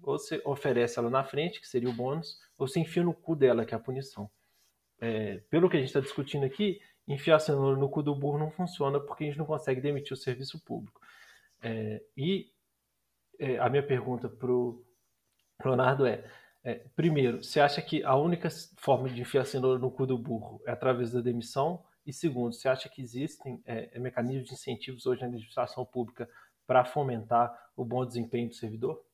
Ou 0.03 0.19
você 0.19 0.43
oferece 0.45 0.99
ela 0.99 1.09
na 1.09 1.23
frente, 1.23 1.61
que 1.61 1.69
seria 1.69 1.89
o 1.89 1.93
bônus, 1.93 2.41
ou 2.59 2.67
você 2.67 2.81
enfia 2.81 3.05
no 3.05 3.15
cu 3.15 3.37
dela, 3.37 3.65
que 3.65 3.73
é 3.73 3.77
a 3.77 3.81
punição. 3.81 4.29
É, 5.01 5.39
pelo 5.49 5.71
que 5.71 5.77
a 5.77 5.81
gente 5.81 5.89
está 5.89 6.01
discutindo 6.01 6.45
aqui, 6.45 6.81
enfiar 7.07 7.37
a 7.37 7.41
cenoura 7.41 7.77
no 7.77 7.89
cu 7.89 8.03
do 8.03 8.15
burro 8.15 8.39
não 8.39 8.51
funciona 8.51 9.01
porque 9.01 9.25
a 9.25 9.27
gente 9.29 9.39
não 9.39 9.47
consegue 9.47 9.81
demitir 9.81 10.13
o 10.13 10.17
serviço 10.17 10.61
público. 10.61 11.01
É, 11.61 12.03
e 12.17 12.51
é, 13.39 13.59
a 13.59 13.69
minha 13.69 13.83
pergunta 13.83 14.29
para 14.29 14.51
o 14.51 14.85
Leonardo 15.65 16.07
é: 16.07 16.25
é, 16.65 16.75
primeiro, 16.95 17.43
você 17.43 17.59
acha 17.59 17.83
que 17.83 18.05
a 18.05 18.15
única 18.15 18.49
forma 18.79 19.09
de 19.09 19.21
enfiar 19.21 19.43
a 19.43 19.45
cenoura 19.45 19.81
no 19.81 19.91
cu 19.91 20.07
do 20.07 20.17
burro 20.17 20.63
é 20.65 20.71
através 20.71 21.11
da 21.11 21.21
demissão? 21.21 21.83
E 22.07 22.13
segundo, 22.13 22.53
você 22.53 22.69
acha 22.69 22.89
que 22.89 23.03
existem 23.03 23.61
é, 23.67 23.91
é 23.93 23.99
mecanismos 23.99 24.49
de 24.49 24.55
incentivos 24.55 25.05
hoje 25.07 25.21
na 25.21 25.27
administração 25.27 25.85
pública 25.85 26.29
para 26.67 26.85
fomentar 26.85 27.53
o 27.77 27.85
bom 27.85 28.07
desempenho 28.07 28.49
do 28.49 28.55
servidor? 28.55 29.05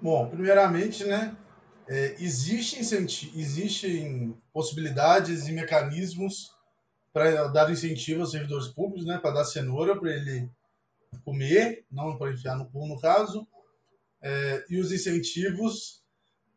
Bom, 0.00 0.28
primeiramente, 0.28 1.04
né, 1.04 1.36
é, 1.88 2.14
existe 2.20 2.78
existem 2.78 4.36
possibilidades 4.52 5.48
e 5.48 5.52
mecanismos 5.52 6.54
para 7.12 7.48
dar 7.48 7.70
incentivo 7.70 8.20
aos 8.20 8.30
servidores 8.30 8.68
públicos, 8.68 9.06
né, 9.06 9.18
para 9.18 9.32
dar 9.32 9.44
cenoura 9.44 9.98
para 9.98 10.10
ele 10.12 10.48
comer, 11.24 11.84
não 11.90 12.16
para 12.16 12.32
enfiar 12.32 12.56
no 12.56 12.66
cu, 12.70 12.86
no 12.86 13.00
caso, 13.00 13.48
é, 14.26 14.64
e 14.68 14.80
os 14.80 14.90
incentivos 14.90 16.02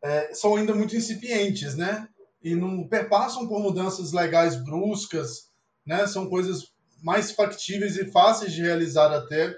é, 0.01 0.33
são 0.33 0.55
ainda 0.55 0.73
muito 0.73 0.95
incipientes, 0.95 1.75
né? 1.75 2.09
E 2.43 2.55
não 2.55 2.87
perpassam 2.87 3.47
por 3.47 3.59
mudanças 3.59 4.11
legais 4.11 4.55
bruscas, 4.55 5.51
né? 5.85 6.07
São 6.07 6.27
coisas 6.27 6.73
mais 7.03 7.29
factíveis 7.29 7.95
e 7.95 8.11
fáceis 8.11 8.53
de 8.53 8.63
realizar 8.63 9.13
até, 9.13 9.51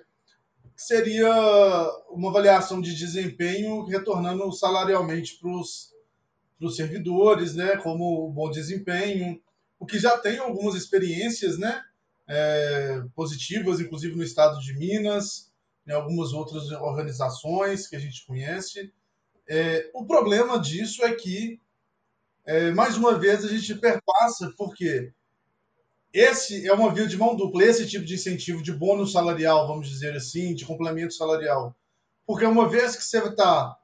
que 0.76 0.82
seria 0.84 1.32
uma 2.10 2.30
avaliação 2.30 2.82
de 2.82 2.94
desempenho 2.94 3.86
retornando 3.86 4.52
salarialmente 4.52 5.40
para 5.40 5.50
os 5.50 6.76
servidores, 6.76 7.56
né? 7.56 7.78
Como 7.78 8.28
o 8.28 8.30
bom 8.30 8.52
desempenho, 8.52 9.42
o 9.80 9.86
que 9.86 9.98
já 9.98 10.18
tem 10.18 10.38
algumas 10.38 10.76
experiências, 10.76 11.58
né? 11.58 11.82
É, 12.28 13.02
positivas, 13.16 13.80
inclusive 13.80 14.18
no 14.18 14.24
estado 14.24 14.60
de 14.60 14.74
Minas, 14.74 15.51
em 15.88 15.92
algumas 15.92 16.34
outras 16.34 16.70
organizações 16.72 17.88
que 17.88 17.96
a 17.96 18.00
gente 18.00 18.26
conhece. 18.26 18.94
É, 19.48 19.90
o 19.94 20.06
problema 20.06 20.60
disso 20.60 21.04
é 21.04 21.14
que, 21.14 21.60
é, 22.46 22.72
mais 22.72 22.98
uma 22.98 23.18
vez, 23.18 23.44
a 23.44 23.48
gente 23.48 23.76
perpassa, 23.76 24.54
porque 24.58 25.12
esse 26.14 26.68
é 26.68 26.74
uma 26.74 26.94
via 26.94 27.08
de 27.08 27.18
mão 27.18 27.36
dupla, 27.36 27.64
esse 27.64 27.88
tipo 27.88 28.06
de 28.06 28.16
incentivo 28.16 28.62
de 28.62 28.74
bônus 28.74 29.12
salarial, 29.12 29.68
vamos 29.68 29.90
dizer 29.90 30.16
assim, 30.16 30.54
de 30.54 30.66
complemento 30.66 31.14
salarial. 31.14 31.76
Porque 32.26 32.46
uma 32.46 32.70
vez 32.70 32.96
que 32.96 33.04
você 33.04 33.20
está 33.20 33.78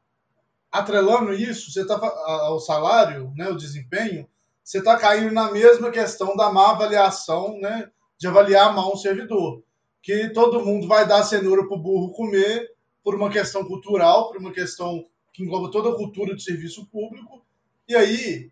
atrelando 0.72 1.34
isso, 1.34 1.72
você 1.72 1.82
está 1.82 1.96
ao 1.96 2.60
salário, 2.60 3.34
né, 3.36 3.50
o 3.50 3.58
desempenho, 3.58 4.28
você 4.64 4.80
está 4.80 4.98
caindo 4.98 5.34
na 5.34 5.52
mesma 5.52 5.90
questão 5.90 6.36
da 6.36 6.52
má 6.52 6.72
avaliação, 6.72 7.58
né, 7.60 7.90
de 8.18 8.28
avaliar 8.28 8.76
mal 8.76 8.94
um 8.94 8.98
servidor 8.98 9.64
que 10.02 10.30
todo 10.30 10.64
mundo 10.64 10.88
vai 10.88 11.08
dar 11.08 11.24
cenoura 11.24 11.68
para 11.68 11.76
o 11.76 11.80
burro 11.80 12.12
comer 12.12 12.72
por 13.04 13.16
uma 13.16 13.30
questão 13.30 13.66
cultural, 13.66 14.28
por 14.28 14.38
uma 14.38 14.52
questão 14.52 15.06
que 15.34 15.44
engloba 15.44 15.72
toda 15.72 15.90
a 15.90 15.96
cultura 15.96 16.36
de 16.36 16.44
serviço 16.44 16.86
público. 16.88 17.46
E 17.88 17.96
aí, 17.96 18.50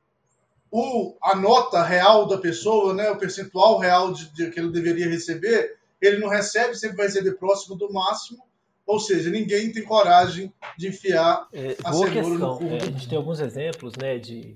o, 0.71 1.15
a 1.21 1.35
nota 1.35 1.83
real 1.83 2.27
da 2.27 2.37
pessoa, 2.37 2.93
né, 2.93 3.09
o 3.09 3.17
percentual 3.17 3.79
real 3.79 4.13
de, 4.13 4.31
de, 4.33 4.49
que 4.49 4.59
ele 4.59 4.71
deveria 4.71 5.09
receber, 5.09 5.77
ele 6.01 6.19
não 6.19 6.29
recebe, 6.29 6.75
sempre 6.75 6.97
vai 6.97 7.07
receber 7.07 7.33
próximo 7.33 7.75
do 7.75 7.91
máximo. 7.91 8.45
Ou 8.85 8.99
seja, 8.99 9.29
ninguém 9.29 9.71
tem 9.71 9.83
coragem 9.83 10.53
de 10.77 10.89
enfiar 10.89 11.47
é, 11.51 11.75
a 11.83 11.91
boa 11.91 12.09
questão. 12.09 12.59
É, 12.61 12.75
a 12.75 12.85
gente 12.85 13.09
tem 13.09 13.17
alguns 13.17 13.39
exemplos, 13.39 13.93
né, 13.95 14.19
de 14.19 14.55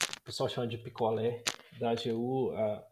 o 0.00 0.24
pessoal 0.24 0.48
chama 0.48 0.66
de 0.66 0.78
picolé 0.78 1.42
da 1.78 1.90
AGU. 1.90 2.52
A 2.52 2.87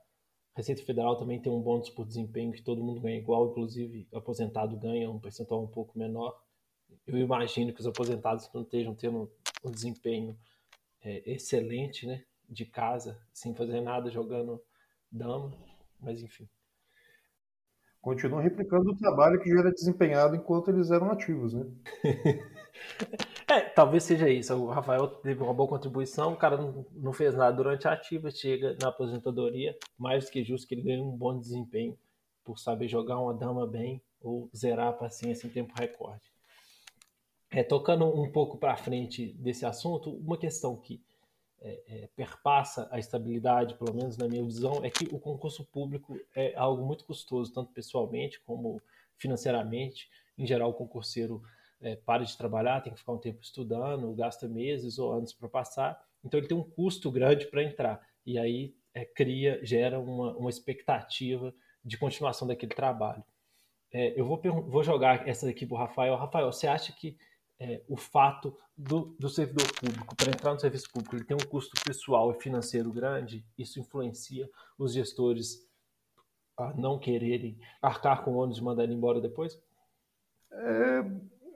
Receita 0.56 0.82
Federal 0.82 1.16
também 1.16 1.38
tem 1.38 1.52
um 1.52 1.60
bônus 1.60 1.90
por 1.90 2.06
desempenho 2.06 2.50
que 2.50 2.62
todo 2.62 2.82
mundo 2.82 2.98
ganha 2.98 3.18
igual, 3.18 3.50
inclusive 3.50 4.08
o 4.10 4.16
aposentado 4.16 4.74
ganha 4.78 5.10
um 5.10 5.20
percentual 5.20 5.62
um 5.62 5.66
pouco 5.66 5.98
menor. 5.98 6.42
Eu 7.06 7.18
imagino 7.18 7.74
que 7.74 7.80
os 7.80 7.86
aposentados 7.86 8.50
não 8.54 8.62
estejam 8.62 8.94
tendo 8.94 9.30
um 9.62 9.70
desempenho 9.70 10.34
é, 11.02 11.30
excelente, 11.30 12.06
né, 12.06 12.24
de 12.48 12.64
casa, 12.64 13.20
sem 13.34 13.54
fazer 13.54 13.82
nada, 13.82 14.10
jogando 14.10 14.58
dama, 15.12 15.52
mas 16.00 16.22
enfim. 16.22 16.48
Continuam 18.00 18.42
replicando 18.42 18.92
o 18.92 18.96
trabalho 18.96 19.38
que 19.38 19.50
já 19.50 19.58
era 19.58 19.70
desempenhado 19.70 20.36
enquanto 20.36 20.70
eles 20.70 20.90
eram 20.90 21.10
ativos, 21.10 21.52
né? 21.52 21.66
é, 23.48 23.60
talvez 23.60 24.02
seja 24.02 24.28
isso. 24.28 24.54
O 24.54 24.66
Rafael 24.68 25.06
teve 25.06 25.42
uma 25.42 25.54
boa 25.54 25.68
contribuição, 25.68 26.32
o 26.32 26.36
cara 26.36 26.56
não, 26.56 27.12
fez 27.12 27.34
nada 27.34 27.56
durante 27.56 27.86
a 27.86 27.92
ativa, 27.92 28.30
chega 28.30 28.76
na 28.80 28.88
aposentadoria, 28.88 29.76
mais 29.96 30.24
do 30.24 30.30
que 30.30 30.42
justo 30.42 30.66
que 30.66 30.74
ele 30.74 30.82
ganhe 30.82 31.00
um 31.00 31.16
bom 31.16 31.38
desempenho 31.38 31.96
por 32.44 32.58
saber 32.58 32.88
jogar 32.88 33.18
uma 33.20 33.32
dama 33.32 33.66
bem 33.66 34.02
ou 34.20 34.50
zerar 34.54 34.88
a 34.88 34.92
paciência 34.92 35.46
em 35.46 35.50
tempo 35.50 35.72
recorde. 35.78 36.32
É, 37.50 37.62
tocando 37.62 38.04
um 38.06 38.30
pouco 38.30 38.58
para 38.58 38.76
frente 38.76 39.32
desse 39.34 39.64
assunto, 39.64 40.10
uma 40.10 40.36
questão 40.36 40.76
que 40.76 41.00
é, 41.60 41.82
é, 41.88 42.08
perpassa 42.16 42.88
a 42.90 42.98
estabilidade, 42.98 43.74
pelo 43.74 43.94
menos 43.94 44.16
na 44.16 44.28
minha 44.28 44.44
visão, 44.44 44.84
é 44.84 44.90
que 44.90 45.04
o 45.12 45.18
concurso 45.18 45.64
público 45.64 46.18
é 46.34 46.52
algo 46.56 46.84
muito 46.84 47.04
custoso, 47.04 47.52
tanto 47.52 47.72
pessoalmente 47.72 48.40
como 48.40 48.82
financeiramente. 49.16 50.10
Em 50.36 50.46
geral, 50.46 50.70
o 50.70 50.74
concurseiro 50.74 51.42
é, 51.80 51.96
para 51.96 52.24
de 52.24 52.36
trabalhar, 52.36 52.80
tem 52.80 52.92
que 52.92 52.98
ficar 52.98 53.12
um 53.12 53.18
tempo 53.18 53.40
estudando, 53.42 54.14
gasta 54.14 54.48
meses 54.48 54.98
ou 54.98 55.12
anos 55.12 55.32
para 55.32 55.48
passar, 55.48 56.00
então 56.24 56.38
ele 56.38 56.48
tem 56.48 56.56
um 56.56 56.62
custo 56.62 57.10
grande 57.10 57.46
para 57.46 57.62
entrar. 57.62 58.00
E 58.24 58.38
aí 58.38 58.74
é, 58.94 59.04
cria, 59.04 59.60
gera 59.64 59.98
uma, 60.00 60.36
uma 60.36 60.50
expectativa 60.50 61.54
de 61.84 61.96
continuação 61.96 62.48
daquele 62.48 62.74
trabalho. 62.74 63.22
É, 63.92 64.18
eu 64.18 64.26
vou, 64.26 64.40
vou 64.68 64.82
jogar 64.82 65.28
essa 65.28 65.48
aqui 65.48 65.64
para 65.64 65.74
o 65.74 65.78
Rafael. 65.78 66.16
Rafael, 66.16 66.50
você 66.50 66.66
acha 66.66 66.92
que 66.92 67.16
é, 67.58 67.82
o 67.88 67.96
fato 67.96 68.56
do, 68.76 69.16
do 69.18 69.28
servidor 69.28 69.66
público, 69.74 70.14
para 70.16 70.28
entrar 70.28 70.52
no 70.52 70.60
serviço 70.60 70.90
público, 70.92 71.16
ele 71.16 71.24
tem 71.24 71.36
um 71.36 71.48
custo 71.48 71.80
pessoal 71.84 72.30
e 72.30 72.42
financeiro 72.42 72.92
grande, 72.92 73.46
isso 73.56 73.80
influencia 73.80 74.48
os 74.78 74.92
gestores 74.92 75.66
a 76.58 76.74
não 76.74 76.98
quererem 76.98 77.58
arcar 77.80 78.24
com 78.24 78.32
o 78.32 78.36
ônus 78.36 78.56
de 78.56 78.62
mandar 78.62 78.84
ele 78.84 78.94
embora 78.94 79.20
depois? 79.20 79.58
É, 80.52 81.02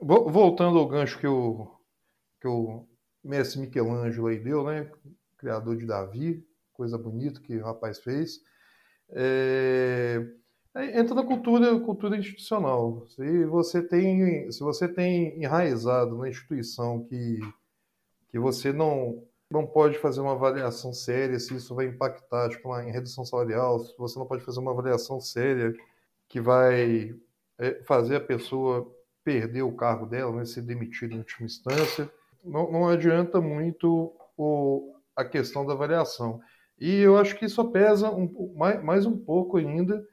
voltando 0.01 0.77
ao 0.77 0.87
gancho 0.87 1.19
que 1.19 1.27
o, 1.27 1.67
que 2.39 2.47
o 2.47 2.87
mestre 3.23 3.61
Michelangelo 3.61 4.27
aí 4.27 4.39
deu, 4.39 4.63
né? 4.63 4.91
Criador 5.37 5.77
de 5.77 5.85
Davi, 5.85 6.45
coisa 6.73 6.97
bonita 6.97 7.41
que 7.41 7.57
o 7.57 7.63
rapaz 7.63 7.99
fez. 7.99 8.39
É, 9.09 10.25
Entra 10.73 11.15
na 11.15 11.25
cultura, 11.25 11.77
cultura 11.81 12.15
institucional. 12.15 13.05
Se 13.07 13.45
você 13.45 13.81
tem, 13.81 14.49
se 14.49 14.61
você 14.61 14.87
tem 14.87 15.37
enraizado 15.37 16.17
na 16.17 16.29
instituição 16.29 17.03
que, 17.03 17.39
que 18.29 18.39
você 18.39 18.71
não, 18.71 19.21
não 19.49 19.67
pode 19.67 19.99
fazer 19.99 20.21
uma 20.21 20.31
avaliação 20.31 20.93
séria 20.93 21.37
se 21.39 21.53
isso 21.55 21.75
vai 21.75 21.87
impactar 21.87 22.49
tipo, 22.49 22.73
em 22.79 22.89
redução 22.89 23.25
salarial, 23.25 23.79
se 23.79 23.93
você 23.97 24.17
não 24.17 24.25
pode 24.25 24.45
fazer 24.45 24.61
uma 24.61 24.71
avaliação 24.71 25.19
séria 25.19 25.73
que 26.29 26.39
vai 26.39 27.13
é, 27.57 27.83
fazer 27.83 28.15
a 28.15 28.21
pessoa 28.21 28.89
perder 29.23 29.61
o 29.61 29.75
cargo 29.75 30.05
dela, 30.05 30.31
né, 30.35 30.45
ser 30.45 30.61
demitida 30.61 31.13
em 31.13 31.19
última 31.19 31.45
instância, 31.45 32.11
não, 32.43 32.71
não 32.71 32.87
adianta 32.87 33.39
muito 33.39 34.13
o, 34.37 34.95
a 35.15 35.23
questão 35.23 35.65
da 35.65 35.73
avaliação. 35.73 36.41
E 36.79 36.99
eu 36.99 37.17
acho 37.17 37.37
que 37.37 37.45
isso 37.45 37.63
pesa 37.71 38.09
um, 38.09 38.53
mais, 38.55 38.83
mais 38.83 39.05
um 39.05 39.17
pouco 39.17 39.57
ainda 39.57 40.03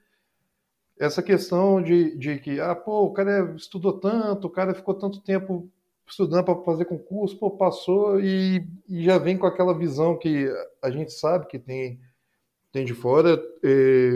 essa 0.98 1.22
questão 1.22 1.80
de, 1.80 2.16
de 2.16 2.38
que, 2.38 2.60
ah, 2.60 2.74
pô, 2.74 3.04
o 3.04 3.12
cara 3.12 3.54
estudou 3.56 3.98
tanto, 3.98 4.46
o 4.46 4.50
cara 4.50 4.74
ficou 4.74 4.94
tanto 4.94 5.22
tempo 5.22 5.70
estudando 6.06 6.44
para 6.44 6.62
fazer 6.62 6.86
concurso, 6.86 7.38
pô, 7.38 7.50
passou 7.50 8.20
e, 8.20 8.66
e, 8.88 9.04
já 9.04 9.18
vem 9.18 9.38
com 9.38 9.46
aquela 9.46 9.76
visão 9.76 10.18
que 10.18 10.50
a 10.82 10.90
gente 10.90 11.12
sabe 11.12 11.46
que 11.46 11.58
tem, 11.58 12.00
tem 12.72 12.84
de 12.84 12.94
fora. 12.94 13.40
É, 13.62 14.10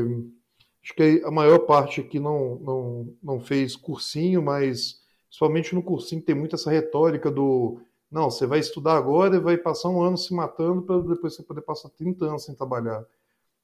acho 0.83 0.95
que 0.95 1.23
a 1.25 1.31
maior 1.31 1.61
parte 1.61 2.01
aqui 2.01 2.19
não, 2.19 2.57
não, 2.57 3.15
não 3.23 3.41
fez 3.41 3.77
cursinho, 3.77 4.43
mas 4.43 5.01
somente 5.31 5.75
no 5.75 5.83
cursinho 5.83 6.23
tem 6.23 6.35
muito 6.35 6.57
essa 6.57 6.71
retórica 6.71 7.31
do 7.31 7.81
não, 8.13 8.31
você 8.31 8.47
vai 8.47 8.59
estudar 8.59 8.99
agora 8.99 9.37
e 9.37 9.41
vai 9.41 9.57
passar 9.57 9.89
um 9.89 10.03
ano 10.03 10.19
se 10.19 10.35
matando 10.35 10.83
para 10.83 11.01
depois 11.01 11.35
você 11.35 11.43
poder 11.43 11.63
passar 11.63 11.89
30 11.89 12.27
anos 12.27 12.45
sem 12.45 12.55
trabalhar. 12.55 13.03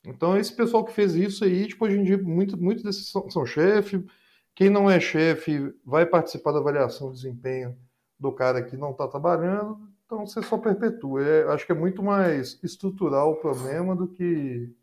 Então, 0.03 0.39
esse 0.39 0.55
pessoal 0.57 0.83
que 0.83 0.93
fez 0.93 1.15
isso 1.15 1.45
aí, 1.45 1.67
tipo, 1.69 1.85
hoje 1.85 1.99
em 1.99 2.03
dia, 2.03 2.17
muitos 2.17 2.55
muito 2.55 2.83
desses 2.83 3.11
são, 3.11 3.29
são 3.31 3.45
chefe. 3.45 4.03
Quem 4.55 4.71
não 4.71 4.91
é 4.91 4.99
chefe 4.99 5.75
vai 5.85 6.07
participar 6.07 6.53
da 6.53 6.61
avaliação 6.61 7.11
de 7.11 7.17
desempenho 7.17 7.77
do 8.19 8.33
cara 8.33 8.63
que 8.63 8.75
não 8.75 8.93
está 8.93 9.07
trabalhando, 9.07 9.79
então 10.07 10.27
você 10.27 10.43
só 10.43 10.57
perpetua. 10.57 11.23
É, 11.23 11.45
acho 11.49 11.67
que 11.67 11.73
é 11.73 11.75
muito 11.75 12.03
mais 12.03 12.59
estrutural 12.63 13.33
o 13.33 13.37
problema 13.37 13.95
do 13.95 14.09
que, 14.09 14.75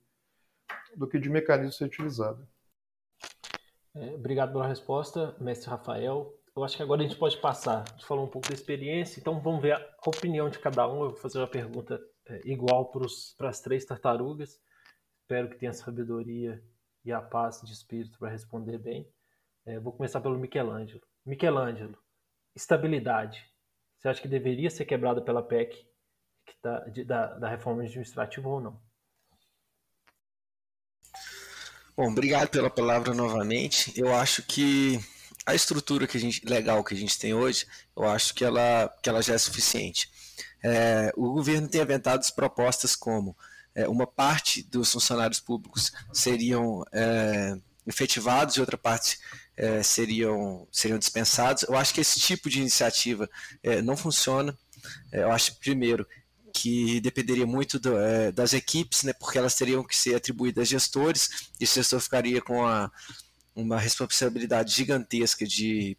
do 0.95 1.07
que 1.07 1.19
de 1.19 1.29
mecanismo 1.29 1.71
ser 1.71 1.85
utilizado. 1.85 2.47
É, 3.93 4.13
obrigado 4.13 4.51
pela 4.51 4.67
resposta, 4.67 5.35
mestre 5.39 5.69
Rafael. 5.69 6.37
Eu 6.55 6.63
acho 6.63 6.77
que 6.77 6.83
agora 6.83 7.01
a 7.01 7.07
gente 7.07 7.17
pode 7.17 7.37
passar. 7.37 7.85
Gente 7.91 8.05
falou 8.05 8.25
um 8.25 8.29
pouco 8.29 8.47
da 8.47 8.53
experiência, 8.53 9.19
então 9.19 9.39
vamos 9.39 9.61
ver 9.61 9.73
a 9.73 9.95
opinião 10.05 10.49
de 10.49 10.59
cada 10.59 10.87
um. 10.87 11.03
Eu 11.03 11.09
vou 11.09 11.17
fazer 11.17 11.39
uma 11.39 11.47
pergunta 11.47 12.01
é, 12.27 12.41
igual 12.45 12.91
para 13.37 13.49
as 13.49 13.59
três 13.61 13.85
tartarugas. 13.85 14.59
Espero 15.21 15.49
que 15.49 15.57
tenha 15.57 15.73
sabedoria 15.73 16.63
e 17.03 17.11
a 17.11 17.21
paz 17.21 17.61
de 17.61 17.71
espírito 17.71 18.17
para 18.19 18.29
responder 18.29 18.77
bem. 18.77 19.09
É, 19.65 19.79
vou 19.79 19.93
começar 19.93 20.21
pelo 20.21 20.37
Michelangelo. 20.37 21.01
Michelangelo, 21.25 21.97
estabilidade. 22.55 23.45
Você 23.97 24.07
acha 24.07 24.21
que 24.21 24.27
deveria 24.27 24.69
ser 24.69 24.85
quebrada 24.85 25.21
pela 25.21 25.41
PEC 25.41 25.87
que 26.45 26.55
tá, 26.61 26.79
de, 26.89 27.03
da, 27.03 27.33
da 27.33 27.49
reforma 27.49 27.81
administrativa 27.81 28.47
ou 28.47 28.61
não? 28.61 28.84
Bom, 31.97 32.11
obrigado 32.11 32.49
pela 32.49 32.69
palavra 32.69 33.13
novamente. 33.13 33.93
Eu 33.95 34.13
acho 34.13 34.43
que 34.43 34.99
a 35.45 35.55
estrutura 35.55 36.05
que 36.05 36.17
a 36.17 36.19
gente, 36.19 36.45
legal 36.45 36.83
que 36.83 36.93
a 36.93 36.97
gente 36.97 37.17
tem 37.17 37.33
hoje, 37.33 37.65
eu 37.95 38.03
acho 38.03 38.33
que 38.33 38.43
ela, 38.43 38.93
que 39.01 39.07
ela 39.07 39.21
já 39.21 39.33
é 39.33 39.37
suficiente. 39.37 40.09
É, 40.61 41.13
o 41.15 41.31
governo 41.31 41.69
tem 41.69 41.79
aventado 41.79 42.25
propostas 42.33 42.97
como 42.97 43.33
é, 43.73 43.87
uma 43.87 44.05
parte 44.05 44.61
dos 44.63 44.91
funcionários 44.91 45.39
públicos 45.39 45.93
seriam 46.11 46.83
é, 46.91 47.55
efetivados 47.87 48.57
e 48.57 48.59
outra 48.59 48.77
parte 48.77 49.17
é, 49.55 49.81
seriam, 49.81 50.67
seriam 50.73 50.99
dispensados. 50.99 51.63
Eu 51.63 51.77
acho 51.77 51.93
que 51.93 52.01
esse 52.01 52.19
tipo 52.19 52.49
de 52.49 52.59
iniciativa 52.59 53.29
é, 53.63 53.81
não 53.81 53.95
funciona. 53.95 54.57
É, 55.13 55.23
eu 55.23 55.31
acho, 55.31 55.55
primeiro, 55.59 56.05
que 56.55 57.01
dependeria 57.01 57.45
muito 57.45 57.77
do, 57.77 57.97
é, 57.97 58.31
das 58.31 58.53
equipes, 58.53 59.03
né, 59.03 59.11
porque 59.13 59.37
elas 59.37 59.55
teriam 59.55 59.83
que 59.83 59.95
ser 59.95 60.15
atribuídas 60.15 60.61
a 60.61 60.65
gestores, 60.65 61.49
e 61.59 61.65
o 61.65 61.67
gestor 61.67 61.99
ficaria 61.99 62.41
com 62.41 62.65
a, 62.65 62.89
uma 63.53 63.77
responsabilidade 63.77 64.73
gigantesca 64.73 65.45
de 65.45 65.97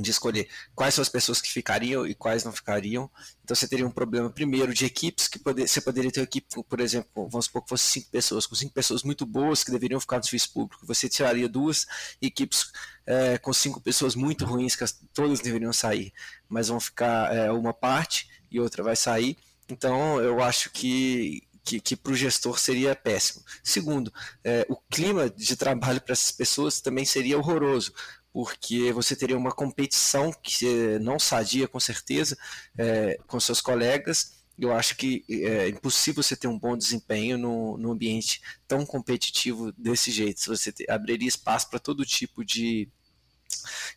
de 0.00 0.10
escolher 0.10 0.48
quais 0.74 0.94
são 0.94 1.02
as 1.02 1.08
pessoas 1.08 1.40
que 1.40 1.48
ficariam 1.48 2.04
e 2.04 2.16
quais 2.16 2.42
não 2.42 2.52
ficariam. 2.52 3.08
Então 3.44 3.54
você 3.54 3.68
teria 3.68 3.86
um 3.86 3.90
problema 3.90 4.28
primeiro 4.28 4.74
de 4.74 4.84
equipes 4.84 5.28
que 5.28 5.38
poder, 5.38 5.68
você 5.68 5.80
poderia 5.80 6.10
ter 6.10 6.20
uma 6.20 6.24
equipe, 6.24 6.48
por 6.68 6.80
exemplo, 6.80 7.28
vamos 7.28 7.44
supor 7.44 7.62
que 7.62 7.68
fosse 7.68 7.84
cinco 7.84 8.10
pessoas, 8.10 8.44
com 8.44 8.56
cinco 8.56 8.74
pessoas 8.74 9.04
muito 9.04 9.24
boas 9.24 9.62
que 9.62 9.70
deveriam 9.70 10.00
ficar 10.00 10.16
no 10.16 10.24
serviço 10.24 10.52
público. 10.52 10.84
Você 10.86 11.08
tiraria 11.08 11.48
duas 11.48 11.86
equipes 12.20 12.72
é, 13.06 13.38
com 13.38 13.52
cinco 13.52 13.80
pessoas 13.80 14.16
muito 14.16 14.44
ruins 14.44 14.74
que 14.74 14.84
todas 15.12 15.38
deveriam 15.38 15.72
sair, 15.72 16.12
mas 16.48 16.68
vão 16.68 16.80
ficar 16.80 17.32
é, 17.32 17.52
uma 17.52 17.72
parte 17.72 18.28
e 18.50 18.58
outra 18.58 18.82
vai 18.82 18.96
sair. 18.96 19.36
Então 19.68 20.20
eu 20.20 20.42
acho 20.42 20.70
que 20.70 21.42
que, 21.64 21.80
que 21.80 21.96
para 21.96 22.12
o 22.12 22.14
gestor 22.14 22.58
seria 22.58 22.94
péssimo. 22.94 23.42
Segundo, 23.62 24.12
é, 24.44 24.66
o 24.68 24.76
clima 24.76 25.30
de 25.30 25.56
trabalho 25.56 26.00
para 26.00 26.12
essas 26.12 26.30
pessoas 26.30 26.80
também 26.80 27.04
seria 27.06 27.38
horroroso, 27.38 27.92
porque 28.32 28.92
você 28.92 29.16
teria 29.16 29.38
uma 29.38 29.52
competição 29.52 30.32
que 30.42 30.98
não 31.00 31.18
sadia, 31.18 31.66
com 31.66 31.80
certeza, 31.80 32.36
é, 32.76 33.18
com 33.26 33.40
seus 33.40 33.60
colegas. 33.60 34.44
Eu 34.58 34.72
acho 34.72 34.96
que 34.96 35.24
é 35.28 35.68
impossível 35.68 36.22
você 36.22 36.36
ter 36.36 36.46
um 36.46 36.58
bom 36.58 36.76
desempenho 36.76 37.38
no, 37.38 37.78
no 37.78 37.92
ambiente 37.92 38.40
tão 38.68 38.84
competitivo 38.84 39.72
desse 39.72 40.10
jeito. 40.10 40.44
Você 40.46 40.70
te, 40.70 40.88
abriria 40.88 41.26
espaço 41.26 41.70
para 41.70 41.78
todo 41.78 42.04
tipo 42.04 42.44
de, 42.44 42.88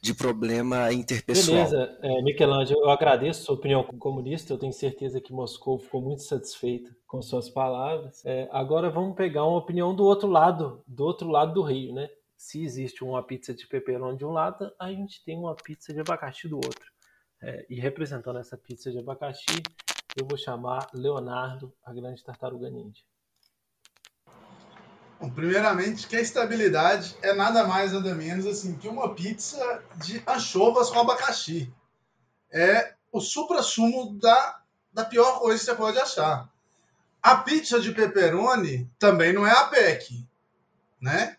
de 0.02 0.14
problema 0.14 0.92
interpessoal. 0.92 1.58
Beleza, 1.58 1.98
é, 2.02 2.22
Michelangelo, 2.22 2.82
eu 2.82 2.90
agradeço 2.90 3.42
a 3.42 3.46
sua 3.46 3.56
opinião 3.56 3.84
como 3.84 4.00
comunista. 4.00 4.54
Eu 4.54 4.58
tenho 4.58 4.74
certeza 4.74 5.22
que 5.22 5.34
Moscou 5.34 5.80
ficou 5.80 6.02
muito 6.02 6.24
satisfeito 6.24 6.96
com 7.06 7.22
suas 7.22 7.50
palavras. 7.50 8.26
É, 8.26 8.48
agora 8.52 8.90
vamos 8.90 9.16
pegar 9.16 9.46
uma 9.46 9.58
opinião 9.58 9.96
do 9.96 10.04
outro 10.04 10.28
lado, 10.28 10.84
do 10.88 11.04
outro 11.04 11.30
lado 11.30 11.54
do 11.54 11.62
rio, 11.62 11.94
né? 11.94 12.10
Se 12.36 12.64
existe 12.64 13.04
uma 13.04 13.24
pizza 13.24 13.54
de 13.54 13.66
pepperoni 13.66 14.18
de 14.18 14.26
um 14.26 14.32
lado, 14.32 14.72
a 14.80 14.92
gente 14.92 15.24
tem 15.24 15.38
uma 15.38 15.56
pizza 15.56 15.94
de 15.94 16.00
abacaxi 16.00 16.48
do 16.48 16.58
outro. 16.58 16.92
É, 17.42 17.66
e 17.70 17.80
representando 17.80 18.40
essa 18.40 18.58
pizza 18.58 18.92
de 18.92 19.00
abacaxi, 19.00 19.62
eu 20.16 20.26
vou 20.28 20.38
chamar 20.38 20.90
Leonardo, 20.94 21.74
a 21.84 21.94
grande 21.94 22.24
tartaruga 22.24 22.70
ninja. 22.70 23.02
Bom, 25.20 25.30
primeiramente, 25.30 26.08
que 26.08 26.16
a 26.16 26.22
estabilidade 26.22 27.16
é 27.22 27.34
nada 27.34 27.66
mais 27.66 27.92
nada 27.92 28.14
menos 28.14 28.46
assim 28.46 28.76
que 28.76 28.88
uma 28.88 29.16
pizza 29.16 29.84
de 29.96 30.22
anchovas 30.28 30.90
com 30.90 31.00
abacaxi. 31.00 31.74
É 32.52 32.94
o 33.12 33.20
supra-sumo 33.20 34.18
da, 34.20 34.62
da 34.94 35.04
pior 35.04 35.40
coisa 35.40 35.60
que 35.60 35.66
você 35.66 35.76
pode 35.76 35.98
achar. 35.98 36.48
A 37.22 37.38
pizza 37.38 37.80
de 37.80 37.92
pepperoni 37.92 38.90
também 39.00 39.34
não 39.34 39.46
é 39.46 39.52
a 39.52 39.66
PEC, 39.66 40.24
né? 41.02 41.38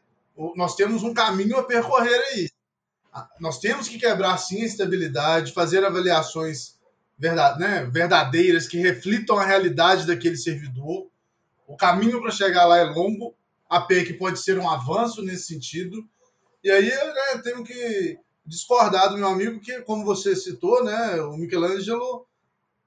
Nós 0.56 0.75
temos 0.75 1.02
um 1.02 1.14
caminho 1.14 1.56
a 1.56 1.64
percorrer 1.64 2.20
aí. 2.32 2.50
Nós 3.40 3.58
temos 3.58 3.88
que 3.88 3.99
quebrar 3.99 4.37
sim 4.38 4.62
a 4.62 4.66
estabilidade, 4.66 5.52
fazer 5.52 5.85
avaliações 5.85 6.78
verdade, 7.18 7.58
né, 7.58 7.85
verdadeiras 7.90 8.68
que 8.68 8.78
reflitam 8.78 9.38
a 9.38 9.44
realidade 9.44 10.06
daquele 10.06 10.37
servidor. 10.37 11.08
O 11.66 11.76
caminho 11.76 12.20
para 12.23 12.30
chegar 12.30 12.64
lá 12.66 12.78
é 12.78 12.85
longo, 12.85 13.35
a 13.69 13.81
PEC 13.81 14.15
pode 14.15 14.41
ser 14.41 14.59
um 14.59 14.69
avanço 14.69 15.23
nesse 15.23 15.45
sentido. 15.45 16.03
E 16.65 16.71
aí 16.71 16.89
eu 16.89 17.07
né, 17.07 17.43
tenho 17.43 17.63
que 17.63 18.19
discordar 18.45 19.11
do 19.11 19.19
meu 19.19 19.29
amigo, 19.29 19.61
que, 19.61 19.83
como 19.83 20.05
você 20.05 20.35
citou, 20.35 20.83
né, 20.83 21.21
o 21.21 21.37
Michelangelo 21.37 22.27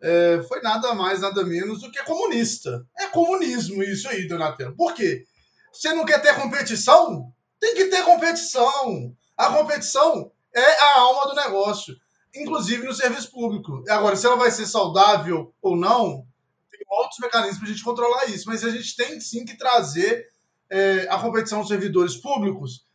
é, 0.01 0.41
foi 0.47 0.61
nada 0.61 0.95
mais, 0.95 1.21
nada 1.21 1.43
menos 1.45 1.81
do 1.81 1.91
que 1.91 2.03
comunista. 2.03 2.85
É 2.97 3.07
comunismo 3.07 3.83
isso 3.83 4.09
aí, 4.09 4.27
Donatello. 4.27 4.75
Por 4.75 4.93
quê? 4.95 5.25
Você 5.71 5.93
não 5.93 6.05
quer 6.05 6.19
ter 6.21 6.35
competição? 6.35 7.31
Tem 7.59 7.75
que 7.75 7.85
ter 7.85 8.03
competição. 8.03 9.15
A 9.37 9.53
competição 9.53 10.31
é 10.53 10.81
a 10.81 10.99
alma 10.99 11.27
do 11.27 11.35
negócio, 11.35 11.95
inclusive 12.35 12.83
no 12.83 12.93
serviço 12.93 13.31
público. 13.31 13.83
Agora, 13.87 14.15
se 14.15 14.25
ela 14.25 14.35
vai 14.35 14.49
ser 14.49 14.65
saudável 14.65 15.53
ou 15.61 15.77
não, 15.77 16.25
tem 16.71 16.81
outros 16.89 17.19
mecanismos 17.19 17.59
para 17.59 17.67
a 17.67 17.71
gente 17.71 17.83
controlar 17.83 18.25
isso, 18.25 18.49
mas 18.49 18.63
a 18.63 18.69
gente 18.71 18.95
tem 18.95 19.19
sim 19.21 19.45
que 19.45 19.55
trazer 19.55 20.30
é, 20.71 21.05
a 21.09 21.19
competição 21.19 21.59
dos 21.59 21.67
servidores 21.67 22.15
públicos. 22.15 22.87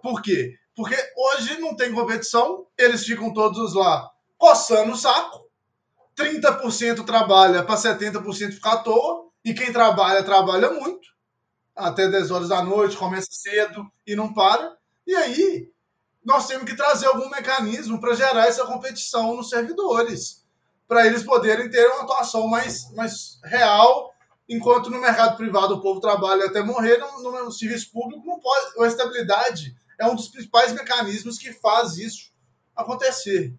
Por 0.00 0.22
quê? 0.22 0.54
Porque 0.76 0.94
hoje 1.16 1.58
não 1.58 1.74
tem 1.74 1.92
competição, 1.92 2.66
eles 2.78 3.04
ficam 3.04 3.32
todos 3.34 3.74
lá 3.74 4.10
coçando 4.38 4.92
o 4.92 4.96
saco, 4.96 5.46
30% 6.16 7.04
trabalha 7.04 7.62
para 7.64 7.74
70% 7.74 8.52
ficar 8.52 8.72
à 8.72 8.76
toa, 8.78 9.28
e 9.44 9.54
quem 9.54 9.72
trabalha, 9.72 10.22
trabalha 10.22 10.70
muito, 10.70 11.08
até 11.74 12.08
10 12.08 12.30
horas 12.30 12.48
da 12.48 12.62
noite, 12.62 12.96
começa 12.96 13.28
cedo 13.30 13.86
e 14.06 14.14
não 14.14 14.32
para. 14.32 14.76
E 15.06 15.14
aí, 15.14 15.70
nós 16.24 16.46
temos 16.46 16.64
que 16.64 16.76
trazer 16.76 17.06
algum 17.06 17.30
mecanismo 17.30 18.00
para 18.00 18.14
gerar 18.14 18.46
essa 18.46 18.66
competição 18.66 19.34
nos 19.36 19.48
servidores, 19.48 20.44
para 20.86 21.06
eles 21.06 21.22
poderem 21.22 21.70
ter 21.70 21.86
uma 21.86 22.02
atuação 22.02 22.46
mais, 22.46 22.92
mais 22.92 23.40
real 23.44 24.12
enquanto 24.48 24.90
no 24.90 25.00
mercado 25.00 25.36
privado 25.36 25.74
o 25.74 25.80
povo 25.80 26.00
trabalha 26.00 26.46
até 26.46 26.62
morrer, 26.62 26.98
no, 26.98 27.44
no 27.44 27.52
serviço 27.52 27.90
público 27.90 28.24
não 28.26 28.38
pode. 28.38 28.80
A 28.80 28.86
estabilidade 28.86 29.76
é 29.98 30.06
um 30.06 30.14
dos 30.14 30.28
principais 30.28 30.72
mecanismos 30.72 31.38
que 31.38 31.52
faz 31.52 31.96
isso 31.96 32.32
acontecer. 32.74 33.54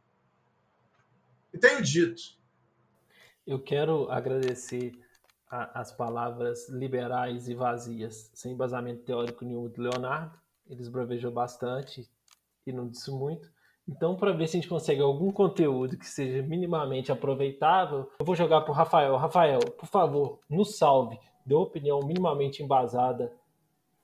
E 1.53 1.57
tenho 1.57 1.81
dito. 1.81 2.21
Eu 3.45 3.59
quero 3.59 4.09
agradecer 4.11 4.93
a, 5.49 5.79
as 5.79 5.91
palavras 5.91 6.69
liberais 6.69 7.47
e 7.47 7.55
vazias, 7.55 8.29
sem 8.33 8.51
embasamento 8.51 9.03
teórico 9.03 9.45
nenhum 9.45 9.67
do 9.67 9.81
Leonardo. 9.81 10.37
Eles 10.69 10.89
bravejou 10.89 11.31
bastante 11.31 12.09
e 12.65 12.73
não 12.73 12.87
disse 12.87 13.09
muito. 13.09 13.49
Então, 13.87 14.15
para 14.15 14.33
ver 14.33 14.47
se 14.47 14.57
a 14.57 14.59
gente 14.59 14.69
consegue 14.69 15.01
algum 15.01 15.31
conteúdo 15.31 15.97
que 15.97 16.05
seja 16.05 16.41
minimamente 16.41 17.11
aproveitável, 17.11 18.09
eu 18.19 18.25
vou 18.25 18.35
jogar 18.35 18.61
para 18.61 18.71
o 18.71 18.75
Rafael. 18.75 19.15
Rafael, 19.15 19.59
por 19.59 19.87
favor, 19.87 20.39
nos 20.49 20.77
salve. 20.77 21.17
Dê 21.45 21.53
uma 21.53 21.63
opinião 21.63 21.99
minimamente 22.01 22.61
embasada 22.61 23.31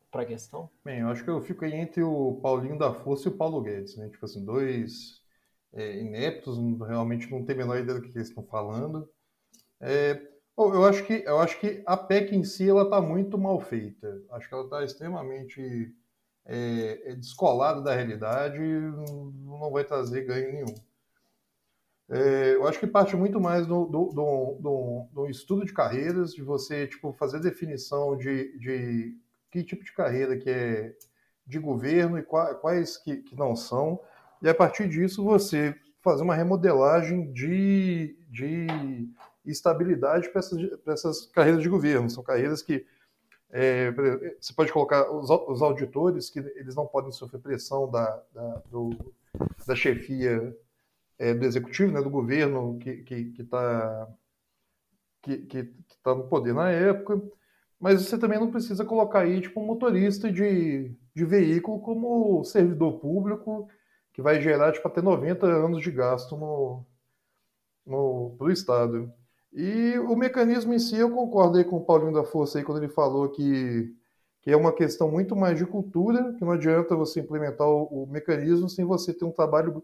para 0.09 0.21
a 0.21 0.25
questão. 0.25 0.69
Bem, 0.85 0.99
eu 0.99 1.09
acho 1.09 1.23
que 1.23 1.29
eu 1.29 1.41
fico 1.41 1.65
aí 1.65 1.73
entre 1.73 2.01
o 2.01 2.39
Paulinho 2.41 2.77
da 2.77 2.93
Força 2.93 3.27
e 3.27 3.31
o 3.31 3.35
Paulo 3.35 3.61
Guedes, 3.61 3.97
né? 3.97 4.07
Tipo 4.09 4.25
assim, 4.25 4.45
dois 4.45 5.21
é, 5.73 5.99
ineptos, 5.99 6.57
realmente 6.87 7.29
não 7.29 7.43
tem 7.43 7.55
a 7.55 7.57
menor 7.57 7.79
ideia 7.79 7.99
do 7.99 8.01
que 8.01 8.15
eles 8.15 8.29
estão 8.29 8.43
falando. 8.43 9.09
É, 9.81 10.21
eu 10.55 10.85
acho 10.85 11.03
que 11.03 11.23
eu 11.25 11.39
acho 11.39 11.59
que 11.59 11.83
a 11.85 11.97
PEC 11.97 12.35
em 12.35 12.43
si 12.43 12.69
ela 12.69 12.83
está 12.83 13.01
muito 13.01 13.37
mal 13.37 13.59
feita. 13.59 14.21
Acho 14.31 14.47
que 14.47 14.53
ela 14.53 14.63
está 14.63 14.83
extremamente 14.85 15.93
é, 16.45 17.11
é 17.11 17.15
descolado 17.15 17.83
da 17.83 17.95
realidade, 17.95 18.59
não 18.59 19.71
vai 19.71 19.83
trazer 19.83 20.25
ganho 20.25 20.51
nenhum. 20.51 20.75
É, 22.09 22.55
eu 22.55 22.67
acho 22.67 22.79
que 22.79 22.85
parte 22.85 23.15
muito 23.15 23.39
mais 23.39 23.65
do, 23.65 23.85
do, 23.85 24.11
do, 24.11 24.57
do, 24.59 25.07
do 25.13 25.29
estudo 25.29 25.65
de 25.65 25.73
carreiras, 25.73 26.33
de 26.33 26.43
você 26.43 26.85
tipo, 26.85 27.13
fazer 27.13 27.39
definição 27.39 28.17
de, 28.17 28.57
de 28.59 29.17
que 29.49 29.63
tipo 29.63 29.83
de 29.83 29.93
carreira 29.93 30.37
que 30.37 30.49
é 30.49 30.93
de 31.45 31.59
governo 31.59 32.17
e 32.17 32.23
quais, 32.23 32.57
quais 32.59 32.97
que, 32.97 33.17
que 33.17 33.35
não 33.35 33.55
são, 33.55 33.99
e 34.41 34.49
a 34.49 34.53
partir 34.53 34.87
disso 34.89 35.23
você 35.23 35.75
fazer 36.01 36.21
uma 36.21 36.35
remodelagem 36.35 37.31
de, 37.31 38.17
de 38.29 38.67
estabilidade 39.45 40.29
para 40.29 40.39
essas, 40.39 40.59
essas 40.85 41.25
carreiras 41.27 41.61
de 41.63 41.69
governo. 41.69 42.09
São 42.09 42.21
carreiras 42.21 42.61
que 42.61 42.85
é, 43.55 43.91
você 44.41 44.51
pode 44.51 44.73
colocar 44.73 45.11
os, 45.11 45.29
os, 45.29 45.61
auditores, 45.61 46.27
que 46.27 46.39
eles 46.39 46.73
não 46.73 46.87
podem 46.87 47.11
sofrer 47.11 47.39
pressão 47.39 47.89
da, 47.89 48.19
da, 48.33 48.63
do, 48.71 48.89
da 49.67 49.75
chefia 49.75 50.57
é, 51.19 51.35
do 51.35 51.45
executivo, 51.45 51.93
né, 51.93 52.01
do 52.01 52.09
governo 52.09 52.79
que 52.79 52.89
está 52.89 53.35
que, 53.35 53.43
tá, 53.43 54.07
que, 55.21 55.37
que, 55.37 55.63
que 55.65 55.97
tá 56.01 56.15
no 56.15 56.27
poder 56.27 56.55
na 56.55 56.71
época. 56.71 57.21
Mas 57.79 58.01
você 58.01 58.17
também 58.17 58.39
não 58.39 58.49
precisa 58.49 58.83
colocar 58.83 59.19
aí 59.19 59.39
tipo, 59.39 59.61
um 59.61 59.65
motorista 59.67 60.31
de, 60.31 60.91
de 61.13 61.23
veículo 61.23 61.79
como 61.79 62.43
servidor 62.43 62.99
público, 62.99 63.69
que 64.13 64.21
vai 64.21 64.41
gerar 64.41 64.71
tipo, 64.71 64.87
até 64.87 64.99
90 64.99 65.45
anos 65.45 65.83
de 65.83 65.91
gasto 65.91 66.35
no, 66.35 66.83
no, 67.85 68.35
para 68.35 68.47
o 68.47 68.51
Estado. 68.51 69.13
E 69.55 69.99
o 69.99 70.15
mecanismo 70.15 70.73
em 70.73 70.79
si, 70.79 70.97
eu 70.97 71.11
concordo 71.11 71.59
aí 71.59 71.63
com 71.63 71.77
o 71.77 71.85
Paulinho 71.85 72.11
da 72.11 72.23
Força 72.23 72.57
aí, 72.57 72.63
quando 72.63 72.79
ele 72.79 72.91
falou 72.91 73.29
que, 73.29 73.95
que 74.41 74.49
é 74.49 74.57
uma 74.57 74.73
questão 74.73 75.11
muito 75.11 75.35
mais 75.35 75.59
de 75.59 75.65
cultura, 75.65 76.33
que 76.33 76.43
não 76.43 76.53
adianta 76.53 76.95
você 76.95 77.19
implementar 77.19 77.67
o, 77.67 78.03
o 78.03 78.07
mecanismo 78.07 78.67
sem 78.67 78.83
você 78.83 79.13
ter 79.13 79.25
um 79.25 79.31
trabalho 79.31 79.83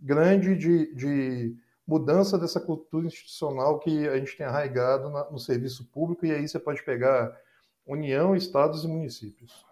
grande 0.00 0.56
de, 0.56 0.94
de 0.94 1.54
mudança 1.86 2.38
dessa 2.38 2.58
cultura 2.58 3.06
institucional 3.06 3.78
que 3.78 4.08
a 4.08 4.16
gente 4.18 4.38
tem 4.38 4.46
arraigado 4.46 5.10
na, 5.10 5.30
no 5.30 5.38
serviço 5.38 5.84
público, 5.90 6.24
e 6.24 6.32
aí 6.32 6.48
você 6.48 6.58
pode 6.58 6.82
pegar 6.82 7.38
União, 7.86 8.34
estados 8.34 8.84
e 8.84 8.88
municípios. 8.88 9.66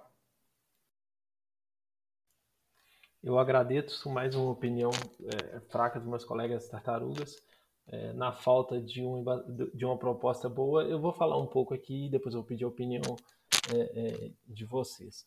Eu 3.22 3.38
agradeço 3.38 4.10
mais 4.10 4.34
uma 4.34 4.50
opinião 4.50 4.90
é, 5.24 5.60
fraca 5.70 5.98
dos 5.98 6.08
meus 6.08 6.24
colegas 6.24 6.68
tartarugas 6.68 7.47
é, 7.88 8.12
na 8.12 8.32
falta 8.32 8.80
de, 8.80 9.04
um, 9.04 9.24
de 9.74 9.84
uma 9.84 9.96
proposta 9.96 10.48
boa, 10.48 10.84
eu 10.84 11.00
vou 11.00 11.12
falar 11.12 11.38
um 11.38 11.46
pouco 11.46 11.74
aqui 11.74 12.06
e 12.06 12.10
depois 12.10 12.34
eu 12.34 12.40
vou 12.40 12.48
pedir 12.48 12.64
a 12.64 12.68
opinião 12.68 13.16
é, 13.74 14.30
de 14.46 14.64
vocês. 14.64 15.26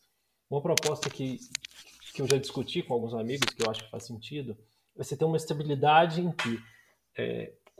Uma 0.50 0.60
proposta 0.60 1.08
que, 1.10 1.38
que 2.14 2.22
eu 2.22 2.28
já 2.28 2.36
discuti 2.36 2.82
com 2.82 2.94
alguns 2.94 3.14
amigos, 3.14 3.52
que 3.54 3.64
eu 3.64 3.70
acho 3.70 3.84
que 3.84 3.90
faz 3.90 4.04
sentido, 4.04 4.56
é 4.96 5.02
você 5.02 5.16
ter 5.16 5.24
uma 5.24 5.36
estabilidade 5.36 6.20
em 6.20 6.30
que, 6.30 6.60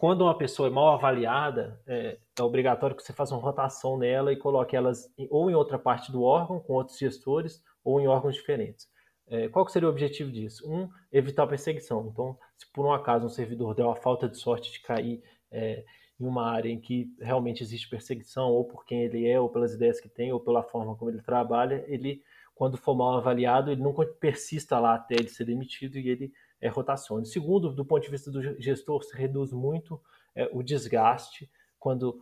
quando 0.02 0.22
uma 0.22 0.36
pessoa 0.36 0.68
é 0.68 0.70
mal 0.70 0.88
avaliada, 0.88 1.80
é, 1.86 2.18
é, 2.36 2.42
obrigatório 2.42 2.96
que 2.96 3.04
você 3.04 3.12
faça 3.12 3.34
uma 3.34 3.40
rotação 3.40 3.96
nela 3.96 4.32
e 4.32 4.36
coloque 4.36 4.74
elas 4.74 5.08
em, 5.16 5.28
ou 5.30 5.48
em 5.48 5.54
outra 5.54 5.78
parte 5.78 6.10
do 6.10 6.22
órgão, 6.22 6.58
com 6.58 6.72
outros 6.72 6.98
gestores, 6.98 7.62
ou 7.84 8.00
em 8.00 8.08
órgãos 8.08 8.34
diferentes. 8.34 8.88
É, 9.32 9.48
qual 9.48 9.66
seria 9.66 9.88
o 9.88 9.90
objetivo 9.90 10.30
disso? 10.30 10.70
Um, 10.70 10.90
evitar 11.10 11.44
a 11.44 11.46
perseguição. 11.46 12.06
Então, 12.06 12.38
se 12.54 12.70
por 12.70 12.84
um 12.84 12.92
acaso 12.92 13.24
um 13.24 13.30
servidor 13.30 13.74
der 13.74 13.82
uma 13.82 13.96
falta 13.96 14.28
de 14.28 14.36
sorte 14.36 14.70
de 14.70 14.80
cair 14.80 15.22
é, 15.50 15.86
em 16.20 16.26
uma 16.26 16.50
área 16.50 16.68
em 16.68 16.78
que 16.78 17.10
realmente 17.18 17.62
existe 17.62 17.88
perseguição, 17.88 18.50
ou 18.50 18.66
por 18.66 18.84
quem 18.84 19.04
ele 19.04 19.26
é, 19.26 19.40
ou 19.40 19.48
pelas 19.48 19.72
ideias 19.72 19.98
que 19.98 20.08
tem, 20.08 20.30
ou 20.30 20.38
pela 20.38 20.62
forma 20.62 20.94
como 20.96 21.10
ele 21.10 21.22
trabalha, 21.22 21.82
ele, 21.88 22.22
quando 22.54 22.76
for 22.76 22.94
mal 22.94 23.16
avaliado, 23.16 23.70
ele 23.70 23.80
não 23.80 23.94
persista 24.20 24.78
lá 24.78 24.96
até 24.96 25.14
ele 25.14 25.30
ser 25.30 25.46
demitido 25.46 25.98
e 25.98 26.10
ele 26.10 26.30
é, 26.60 26.68
rotacione. 26.68 27.24
Segundo, 27.24 27.72
do 27.72 27.86
ponto 27.86 28.02
de 28.02 28.10
vista 28.10 28.30
do 28.30 28.60
gestor, 28.60 29.02
se 29.02 29.16
reduz 29.16 29.50
muito 29.50 29.98
é, 30.34 30.46
o 30.52 30.62
desgaste 30.62 31.50
quando, 31.78 32.20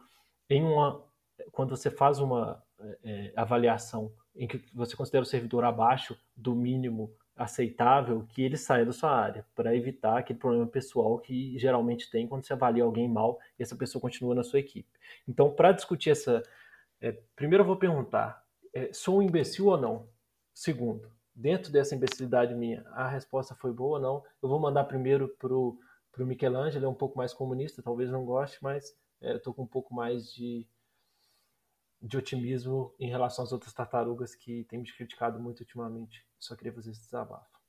em 0.48 0.62
uma, 0.62 1.04
quando 1.50 1.76
você 1.76 1.90
faz 1.90 2.20
uma 2.20 2.62
é, 3.02 3.32
avaliação 3.34 4.12
em 4.34 4.46
que 4.46 4.62
você 4.74 4.96
considera 4.96 5.22
o 5.22 5.26
servidor 5.26 5.64
abaixo 5.64 6.16
do 6.36 6.54
mínimo 6.54 7.14
aceitável 7.36 8.26
que 8.28 8.42
ele 8.42 8.56
saia 8.56 8.84
da 8.84 8.92
sua 8.92 9.10
área, 9.10 9.46
para 9.54 9.74
evitar 9.74 10.18
aquele 10.18 10.38
problema 10.38 10.66
pessoal 10.66 11.18
que 11.18 11.58
geralmente 11.58 12.10
tem 12.10 12.28
quando 12.28 12.44
você 12.44 12.52
avalia 12.52 12.84
alguém 12.84 13.08
mal 13.08 13.38
e 13.58 13.62
essa 13.62 13.74
pessoa 13.74 14.00
continua 14.00 14.34
na 14.34 14.42
sua 14.42 14.58
equipe. 14.58 14.88
Então, 15.26 15.50
para 15.50 15.72
discutir 15.72 16.10
essa. 16.10 16.42
É, 17.00 17.12
primeiro, 17.34 17.62
eu 17.62 17.66
vou 17.66 17.76
perguntar: 17.76 18.44
é, 18.74 18.92
sou 18.92 19.18
um 19.18 19.22
imbecil 19.22 19.66
ou 19.66 19.78
não? 19.78 20.06
Segundo, 20.52 21.10
dentro 21.34 21.72
dessa 21.72 21.94
imbecilidade 21.94 22.54
minha, 22.54 22.84
a 22.88 23.08
resposta 23.08 23.54
foi 23.54 23.72
boa 23.72 23.96
ou 23.96 24.02
não? 24.02 24.24
Eu 24.42 24.48
vou 24.48 24.58
mandar 24.58 24.84
primeiro 24.84 25.28
para 25.38 25.54
o 25.54 25.78
Michelangelo, 26.18 26.84
é 26.84 26.88
um 26.88 26.94
pouco 26.94 27.16
mais 27.16 27.32
comunista, 27.32 27.82
talvez 27.82 28.10
não 28.10 28.26
goste, 28.26 28.58
mas 28.60 28.94
é, 29.20 29.36
estou 29.36 29.54
com 29.54 29.62
um 29.62 29.66
pouco 29.66 29.94
mais 29.94 30.30
de, 30.34 30.66
de 32.00 32.16
otimismo 32.16 32.94
em 32.98 33.08
relação 33.08 33.44
às 33.44 33.52
outras 33.52 33.72
tartarugas 33.72 34.34
que 34.34 34.64
têm 34.64 34.80
me 34.80 34.92
criticado 34.92 35.38
muito 35.38 35.60
ultimamente. 35.60 36.24
Só 36.38 36.56
queria 36.56 36.72
fazer 36.72 36.90
esse 36.90 37.02
desabafo. 37.02 37.60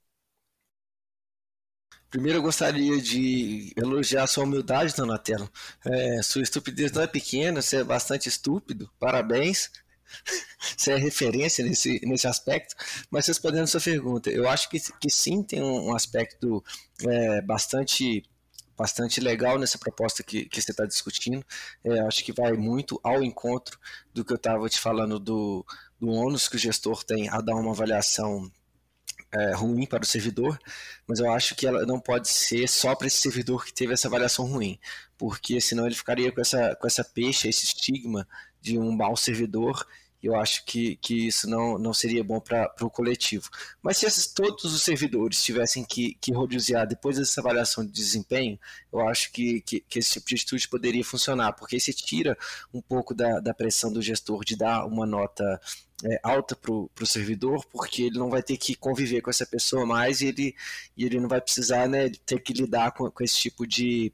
Primeiro 2.10 2.40
eu 2.40 2.44
gostaria 2.44 3.02
de 3.02 3.74
elogiar 3.78 4.28
sua 4.28 4.44
humildade, 4.44 4.96
Donatello. 4.96 5.50
É, 5.86 6.22
sua 6.22 6.42
estupidez 6.42 6.92
não 6.92 7.02
é 7.02 7.08
pequena, 7.08 7.62
você 7.62 7.78
é 7.78 7.84
bastante 7.84 8.28
estúpido. 8.28 8.92
Parabéns. 9.00 9.72
Você 10.78 10.92
é 10.92 10.98
referência 10.98 11.64
nesse, 11.64 12.06
nesse 12.06 12.28
aspecto. 12.28 12.76
Mas 13.10 13.28
respondendo 13.28 13.64
a 13.64 13.68
sua 13.68 13.80
pergunta, 13.80 14.30
eu 14.30 14.48
acho 14.48 14.70
que, 14.70 14.78
que 15.00 15.10
sim 15.10 15.42
tem 15.42 15.64
um, 15.64 15.96
aspecto 15.96 16.62
é, 17.08 17.42
bastante 17.42 18.22
bastante 18.82 19.22
legal 19.22 19.60
nessa 19.60 19.78
proposta 19.78 20.24
que, 20.24 20.46
que 20.46 20.60
você 20.60 20.72
está 20.72 20.86
discutindo. 20.86 21.46
É, 21.84 22.00
acho 22.02 22.24
que 22.24 22.34
vai 22.34 22.54
muito 22.54 23.00
ao 23.04 23.24
encontro 23.24 23.80
do 24.12 24.26
que 24.26 24.34
eu 24.34 24.38
estava 24.38 24.68
te 24.68 24.80
falando 24.80 25.20
do, 25.20 25.64
do 26.00 26.10
ônus 26.10 26.50
que 26.50 26.56
o 26.56 26.60
gestor 26.60 27.04
tem 27.04 27.30
a 27.30 27.40
dar 27.42 27.56
uma 27.56 27.72
avaliação 27.72 28.52
é, 29.32 29.54
ruim 29.54 29.86
para 29.86 30.04
o 30.04 30.06
servidor, 30.06 30.60
mas 31.08 31.20
eu 31.20 31.32
acho 31.32 31.56
que 31.56 31.66
ela 31.68 31.86
não 31.86 32.00
pode 32.00 32.28
ser 32.28 32.68
só 32.68 32.96
para 32.96 33.08
esse 33.08 33.18
servidor 33.18 33.64
que 33.64 33.74
teve 33.74 33.94
essa 33.94 34.08
avaliação 34.08 34.46
ruim, 34.46 34.80
porque 35.18 35.62
senão 35.62 35.86
ele 35.86 35.96
ficaria 35.96 36.32
com 36.32 36.42
essa, 36.42 36.76
com 36.76 36.88
essa 36.88 37.04
peixe, 37.04 37.48
esse 37.48 37.66
estigma 37.66 38.28
de 38.60 38.78
um 38.78 38.92
mau 38.92 39.16
servidor 39.16 39.88
eu 40.24 40.36
acho 40.36 40.64
que, 40.66 40.96
que 40.98 41.28
isso 41.28 41.50
não, 41.50 41.78
não 41.78 41.94
seria 41.94 42.24
bom 42.24 42.40
para 42.40 42.72
o 42.82 42.90
coletivo. 42.90 43.50
Mas 43.82 43.98
se 43.98 44.06
esses, 44.06 44.28
todos 44.28 44.66
os 44.66 44.84
servidores 44.84 45.44
tivessem 45.44 45.84
que, 45.84 46.16
que 46.22 46.32
rodear 46.32 46.88
depois 46.88 47.18
dessa 47.18 47.42
avaliação 47.42 47.86
de 47.86 47.92
desempenho, 47.92 48.60
eu 48.92 49.02
acho 49.08 49.32
que, 49.32 49.62
que, 49.62 49.80
que, 49.80 50.00
esse 50.00 50.14
tipo 50.14 50.28
de 50.28 50.36
atitude 50.36 50.68
poderia 50.70 51.04
funcionar, 51.04 51.54
porque 51.54 51.80
você 51.80 51.92
tira 51.92 52.38
um 52.74 52.82
pouco 52.82 53.14
da, 53.14 53.40
da 53.40 53.54
pressão 53.54 53.92
do 53.92 54.02
gestor 54.02 54.46
de 54.46 54.56
dar 54.56 54.86
uma 54.86 55.06
nota 55.06 55.60
é, 56.04 56.20
alta 56.24 56.56
para 56.56 56.72
o 56.74 57.06
servidor, 57.06 57.66
porque 57.72 58.04
ele 58.04 58.20
não 58.20 58.30
vai 58.30 58.44
ter 58.44 58.58
que 58.58 58.76
conviver 58.76 59.22
com 59.22 59.30
essa 59.30 59.46
pessoa 59.46 59.86
mais 59.86 60.22
e 60.22 60.28
ele, 60.28 60.56
e 60.98 61.06
ele 61.06 61.20
não 61.20 61.30
vai 61.30 61.42
precisar 61.42 61.88
né, 61.88 62.10
ter 62.26 62.40
que 62.40 62.54
lidar 62.54 62.92
com, 62.92 63.10
com 63.10 63.24
esse 63.24 63.38
tipo 63.38 63.66
de 63.66 64.12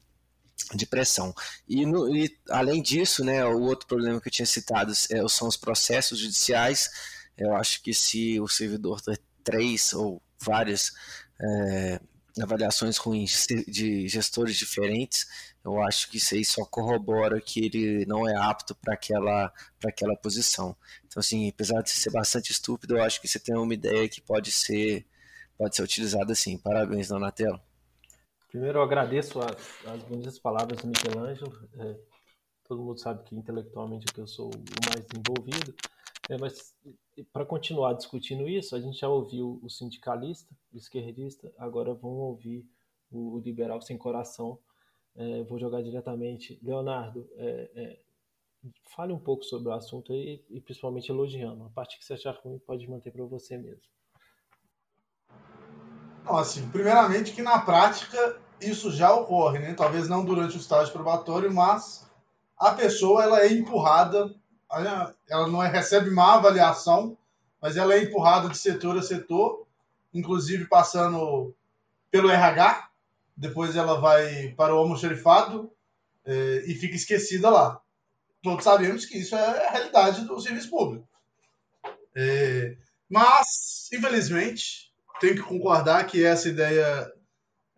de 0.74 0.86
pressão. 0.86 1.34
E, 1.68 1.86
no, 1.86 2.14
e, 2.14 2.36
além 2.50 2.82
disso, 2.82 3.24
né, 3.24 3.44
o 3.44 3.60
outro 3.62 3.86
problema 3.86 4.20
que 4.20 4.28
eu 4.28 4.32
tinha 4.32 4.46
citado 4.46 4.92
é, 5.10 5.28
são 5.28 5.48
os 5.48 5.56
processos 5.56 6.18
judiciais. 6.18 6.90
Eu 7.36 7.54
acho 7.54 7.82
que 7.82 7.94
se 7.94 8.40
o 8.40 8.48
servidor 8.48 9.00
tem 9.00 9.16
três 9.44 9.92
ou 9.92 10.22
várias 10.40 10.92
é, 11.40 12.00
avaliações 12.42 12.96
ruins 12.98 13.46
de 13.66 14.08
gestores 14.08 14.56
diferentes, 14.56 15.26
eu 15.64 15.80
acho 15.82 16.10
que 16.10 16.18
isso 16.18 16.34
aí 16.34 16.44
só 16.44 16.64
corrobora 16.64 17.40
que 17.40 17.64
ele 17.64 18.06
não 18.06 18.28
é 18.28 18.36
apto 18.36 18.74
para 18.74 18.94
aquela, 18.94 19.52
aquela 19.84 20.16
posição. 20.16 20.76
Então, 21.06 21.20
assim, 21.20 21.48
apesar 21.48 21.82
de 21.82 21.90
ser 21.90 22.10
bastante 22.10 22.52
estúpido, 22.52 22.96
eu 22.96 23.02
acho 23.02 23.20
que 23.20 23.28
você 23.28 23.38
tem 23.38 23.56
uma 23.56 23.74
ideia 23.74 24.08
que 24.08 24.20
pode 24.20 24.52
ser, 24.52 25.06
pode 25.56 25.76
ser 25.76 25.82
utilizada 25.82 26.32
assim. 26.32 26.58
Parabéns, 26.58 27.08
Donatello. 27.08 27.60
Primeiro, 28.58 28.80
eu 28.80 28.82
agradeço 28.82 29.38
as, 29.38 29.86
as 29.86 30.02
bonitas 30.02 30.36
palavras 30.36 30.80
do 30.80 30.88
Michelangelo. 30.88 31.52
É, 31.78 31.96
todo 32.64 32.82
mundo 32.82 32.98
sabe 32.98 33.22
que 33.22 33.36
intelectualmente 33.36 34.06
é 34.10 34.12
que 34.12 34.20
eu 34.20 34.26
sou 34.26 34.50
o 34.50 34.92
mais 34.92 35.06
envolvido. 35.16 35.72
É, 36.28 36.36
mas 36.36 36.74
para 37.32 37.46
continuar 37.46 37.92
discutindo 37.92 38.48
isso, 38.48 38.74
a 38.74 38.80
gente 38.80 38.98
já 38.98 39.08
ouviu 39.08 39.60
o 39.62 39.70
sindicalista, 39.70 40.52
o 40.72 40.76
esquerdista, 40.76 41.52
agora 41.56 41.94
vamos 41.94 42.18
ouvir 42.18 42.68
o, 43.12 43.36
o 43.36 43.38
liberal 43.38 43.80
sem 43.80 43.96
coração. 43.96 44.58
É, 45.14 45.44
vou 45.44 45.56
jogar 45.56 45.80
diretamente. 45.80 46.58
Leonardo, 46.60 47.30
é, 47.36 47.70
é, 47.76 47.98
fale 48.96 49.12
um 49.12 49.20
pouco 49.20 49.44
sobre 49.44 49.68
o 49.68 49.72
assunto 49.72 50.12
aí, 50.12 50.44
e 50.50 50.60
principalmente 50.60 51.12
elogiando. 51.12 51.62
A 51.62 51.70
parte 51.70 51.96
que 51.96 52.04
você 52.04 52.14
achar 52.14 52.34
ruim 52.42 52.58
pode 52.58 52.90
manter 52.90 53.12
para 53.12 53.24
você 53.24 53.56
mesmo. 53.56 53.86
Assim, 56.26 56.68
primeiramente 56.70 57.32
que 57.32 57.40
na 57.40 57.60
prática 57.60 58.47
isso 58.60 58.90
já 58.90 59.12
ocorre, 59.12 59.58
né? 59.58 59.74
Talvez 59.74 60.08
não 60.08 60.24
durante 60.24 60.56
o 60.56 60.60
estágio 60.60 60.92
probatório, 60.92 61.52
mas 61.52 62.06
a 62.56 62.72
pessoa 62.72 63.22
ela 63.22 63.40
é 63.40 63.52
empurrada, 63.52 64.34
ela 65.28 65.48
não 65.48 65.62
é, 65.62 65.68
recebe 65.68 66.10
má 66.10 66.34
avaliação, 66.34 67.16
mas 67.60 67.76
ela 67.76 67.94
é 67.94 68.02
empurrada 68.02 68.48
de 68.48 68.58
setor 68.58 68.96
a 68.98 69.02
setor, 69.02 69.66
inclusive 70.12 70.66
passando 70.66 71.54
pelo 72.10 72.30
RH, 72.30 72.88
depois 73.36 73.76
ela 73.76 74.00
vai 74.00 74.48
para 74.56 74.74
o 74.74 74.78
almoxerifado 74.78 75.70
é, 76.24 76.64
e 76.66 76.74
fica 76.74 76.96
esquecida 76.96 77.48
lá. 77.48 77.80
Todos 78.42 78.64
sabemos 78.64 79.04
que 79.04 79.18
isso 79.18 79.34
é 79.34 79.66
a 79.66 79.70
realidade 79.70 80.24
do 80.24 80.40
serviço 80.40 80.70
público. 80.70 81.08
É, 82.14 82.76
mas, 83.08 83.88
infelizmente, 83.92 84.92
tenho 85.20 85.36
que 85.36 85.42
concordar 85.42 86.06
que 86.06 86.24
essa 86.24 86.48
ideia 86.48 87.12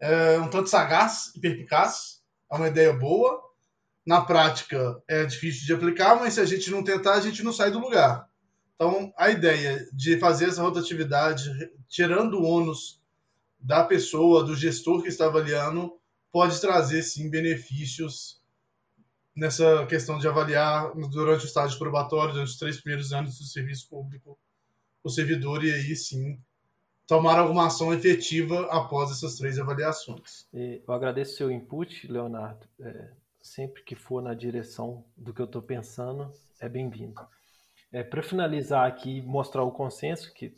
é 0.01 0.39
um 0.39 0.49
tanto 0.49 0.69
sagaz 0.69 1.33
e 1.35 1.41
perpicaz, 1.41 2.21
é 2.51 2.57
uma 2.57 2.69
ideia 2.69 2.93
boa. 2.93 3.41
Na 4.07 4.23
prática 4.23 5.01
é 5.07 5.25
difícil 5.25 5.67
de 5.67 5.75
aplicar, 5.75 6.17
mas 6.19 6.35
se 6.35 6.41
a 6.41 6.47
gente 6.47 6.71
não 6.71 6.83
tentar, 6.83 7.15
a 7.15 7.21
gente 7.21 7.43
não 7.43 7.53
sai 7.53 7.71
do 7.71 7.79
lugar. 7.79 8.29
Então, 8.75 9.13
a 9.17 9.29
ideia 9.29 9.87
de 9.93 10.19
fazer 10.19 10.47
essa 10.47 10.63
rotatividade, 10.63 11.51
tirando 11.87 12.39
o 12.39 12.45
ônus 12.45 12.99
da 13.59 13.85
pessoa, 13.85 14.43
do 14.43 14.57
gestor 14.57 15.03
que 15.03 15.09
está 15.09 15.27
avaliando, 15.27 15.93
pode 16.33 16.59
trazer 16.61 17.03
sim 17.03 17.29
benefícios 17.29 18.41
nessa 19.37 19.85
questão 19.87 20.19
de 20.19 20.27
avaliar 20.27 20.93
durante 21.11 21.45
o 21.45 21.47
estágio 21.47 21.79
probatório, 21.79 22.33
durante 22.33 22.49
os 22.49 22.59
três 22.59 22.81
primeiros 22.81 23.13
anos 23.13 23.39
do 23.39 23.45
serviço 23.45 23.89
público, 23.89 24.39
o 25.05 25.11
servidor, 25.11 25.63
e 25.63 25.73
aí 25.73 25.95
sim 25.95 26.39
tomar 27.11 27.41
alguma 27.41 27.67
ação 27.67 27.93
efetiva 27.93 28.69
após 28.71 29.11
essas 29.11 29.37
três 29.37 29.59
avaliações. 29.59 30.47
Eu 30.55 30.95
agradeço 30.95 31.35
seu 31.37 31.51
input, 31.51 32.07
Leonardo. 32.07 32.65
É, 32.79 33.11
sempre 33.43 33.83
que 33.83 33.97
for 33.97 34.23
na 34.23 34.33
direção 34.33 35.05
do 35.17 35.35
que 35.35 35.43
eu 35.43 35.47
estou 35.47 35.61
pensando, 35.61 36.33
é 36.61 36.69
bem-vindo. 36.69 37.21
É, 37.91 38.05
Para 38.05 38.23
finalizar 38.23 38.87
aqui, 38.87 39.21
mostrar 39.23 39.65
o 39.65 39.73
consenso, 39.73 40.33
que 40.33 40.57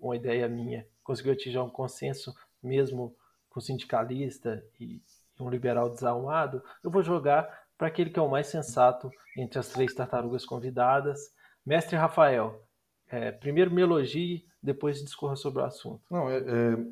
uma 0.00 0.16
ideia 0.16 0.48
minha 0.48 0.86
conseguiu 1.04 1.34
atingir 1.34 1.58
um 1.58 1.68
consenso 1.68 2.34
mesmo 2.62 3.14
com 3.50 3.60
sindicalista 3.60 4.64
e 4.80 5.02
um 5.38 5.50
liberal 5.50 5.90
desalmado, 5.90 6.64
eu 6.82 6.90
vou 6.90 7.02
jogar 7.02 7.66
para 7.76 7.88
aquele 7.88 8.08
que 8.08 8.18
é 8.18 8.22
o 8.22 8.30
mais 8.30 8.46
sensato 8.46 9.10
entre 9.36 9.58
as 9.58 9.68
três 9.68 9.92
tartarugas 9.92 10.46
convidadas. 10.46 11.34
Mestre 11.66 11.96
Rafael, 11.96 12.64
é, 13.12 13.30
primeiro 13.30 13.70
me 13.70 13.82
elogie, 13.82 14.42
depois 14.62 15.02
discorra 15.02 15.36
sobre 15.36 15.60
o 15.60 15.66
assunto. 15.66 16.00
Não, 16.10 16.30
é, 16.30 16.38
é, 16.38 16.42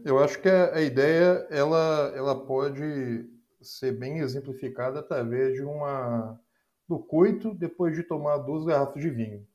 eu 0.05 0.19
acho 0.19 0.39
que 0.39 0.51
a, 0.51 0.75
a, 0.75 0.83
ideia 0.83 1.47
ela, 1.49 2.13
ela 2.15 2.45
pode 2.45 3.27
ser 3.63 3.93
bem 3.93 4.19
exemplificada 4.19 5.01
através 5.01 5.55
de 5.55 5.63
uma 5.63 6.39
do 6.87 6.99
coito 6.99 7.55
depois 7.55 7.97
de 7.97 8.03
tomar 8.03 8.37
duas 8.37 8.67
garrafas 8.67 9.01
de 9.01 9.09
vinho. 9.09 9.47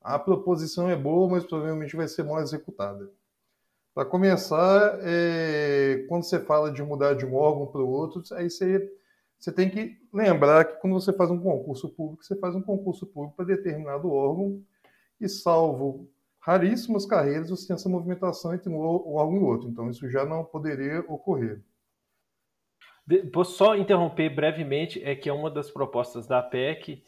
A 0.00 0.18
proposição 0.18 0.90
é 0.90 0.96
boa, 0.96 1.30
mas 1.30 1.44
provavelmente 1.44 1.94
vai 1.94 2.08
ser 2.08 2.24
mal 2.24 2.40
executada. 2.40 3.08
Para 3.94 4.04
começar, 4.04 4.98
é, 5.00 6.04
quando 6.08 6.24
você 6.24 6.40
fala 6.40 6.72
de 6.72 6.82
mudar 6.82 7.14
de 7.14 7.24
um 7.24 7.36
órgão 7.36 7.68
para 7.68 7.80
o 7.80 7.88
outro, 7.88 8.20
aí 8.34 8.50
você, 8.50 8.92
você 9.38 9.52
tem 9.52 9.70
que 9.70 9.96
lembrar 10.12 10.64
que 10.64 10.80
quando 10.80 10.94
você 10.94 11.12
faz 11.12 11.30
um 11.30 11.38
concurso 11.38 11.88
público, 11.88 12.24
você 12.24 12.34
faz 12.34 12.56
um 12.56 12.62
concurso 12.62 13.06
público 13.06 13.36
para 13.36 13.44
determinado 13.44 14.10
órgão 14.10 14.60
e 15.20 15.28
salvo 15.28 16.10
raríssimas 16.44 17.06
carreiras 17.06 17.48
você 17.48 17.66
tem 17.66 17.74
essa 17.74 17.88
movimentação 17.88 18.54
entre 18.54 18.68
um 18.68 18.76
órgão 18.76 19.36
e 19.36 19.44
outro. 19.44 19.68
Então, 19.68 19.88
isso 19.88 20.08
já 20.10 20.24
não 20.24 20.44
poderia 20.44 21.00
ocorrer. 21.08 21.62
Posso 23.32 23.56
só 23.56 23.76
interromper 23.76 24.28
brevemente, 24.34 25.02
é 25.02 25.14
que 25.14 25.28
é 25.28 25.32
uma 25.32 25.50
das 25.50 25.70
propostas 25.70 26.26
da 26.26 26.42
PEC 26.42 27.02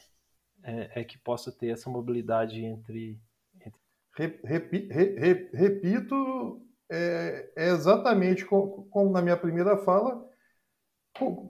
é, 0.62 1.00
é 1.00 1.04
que 1.04 1.18
possa 1.18 1.52
ter 1.52 1.68
essa 1.68 1.88
mobilidade 1.88 2.64
entre... 2.64 3.20
entre... 3.54 4.40
Repi, 4.44 4.88
re, 4.90 5.50
repito, 5.52 6.62
é, 6.90 7.50
é 7.56 7.68
exatamente 7.68 8.44
como, 8.44 8.86
como, 8.88 9.10
na 9.10 9.20
minha 9.20 9.36
primeira 9.36 9.76
fala, 9.78 10.26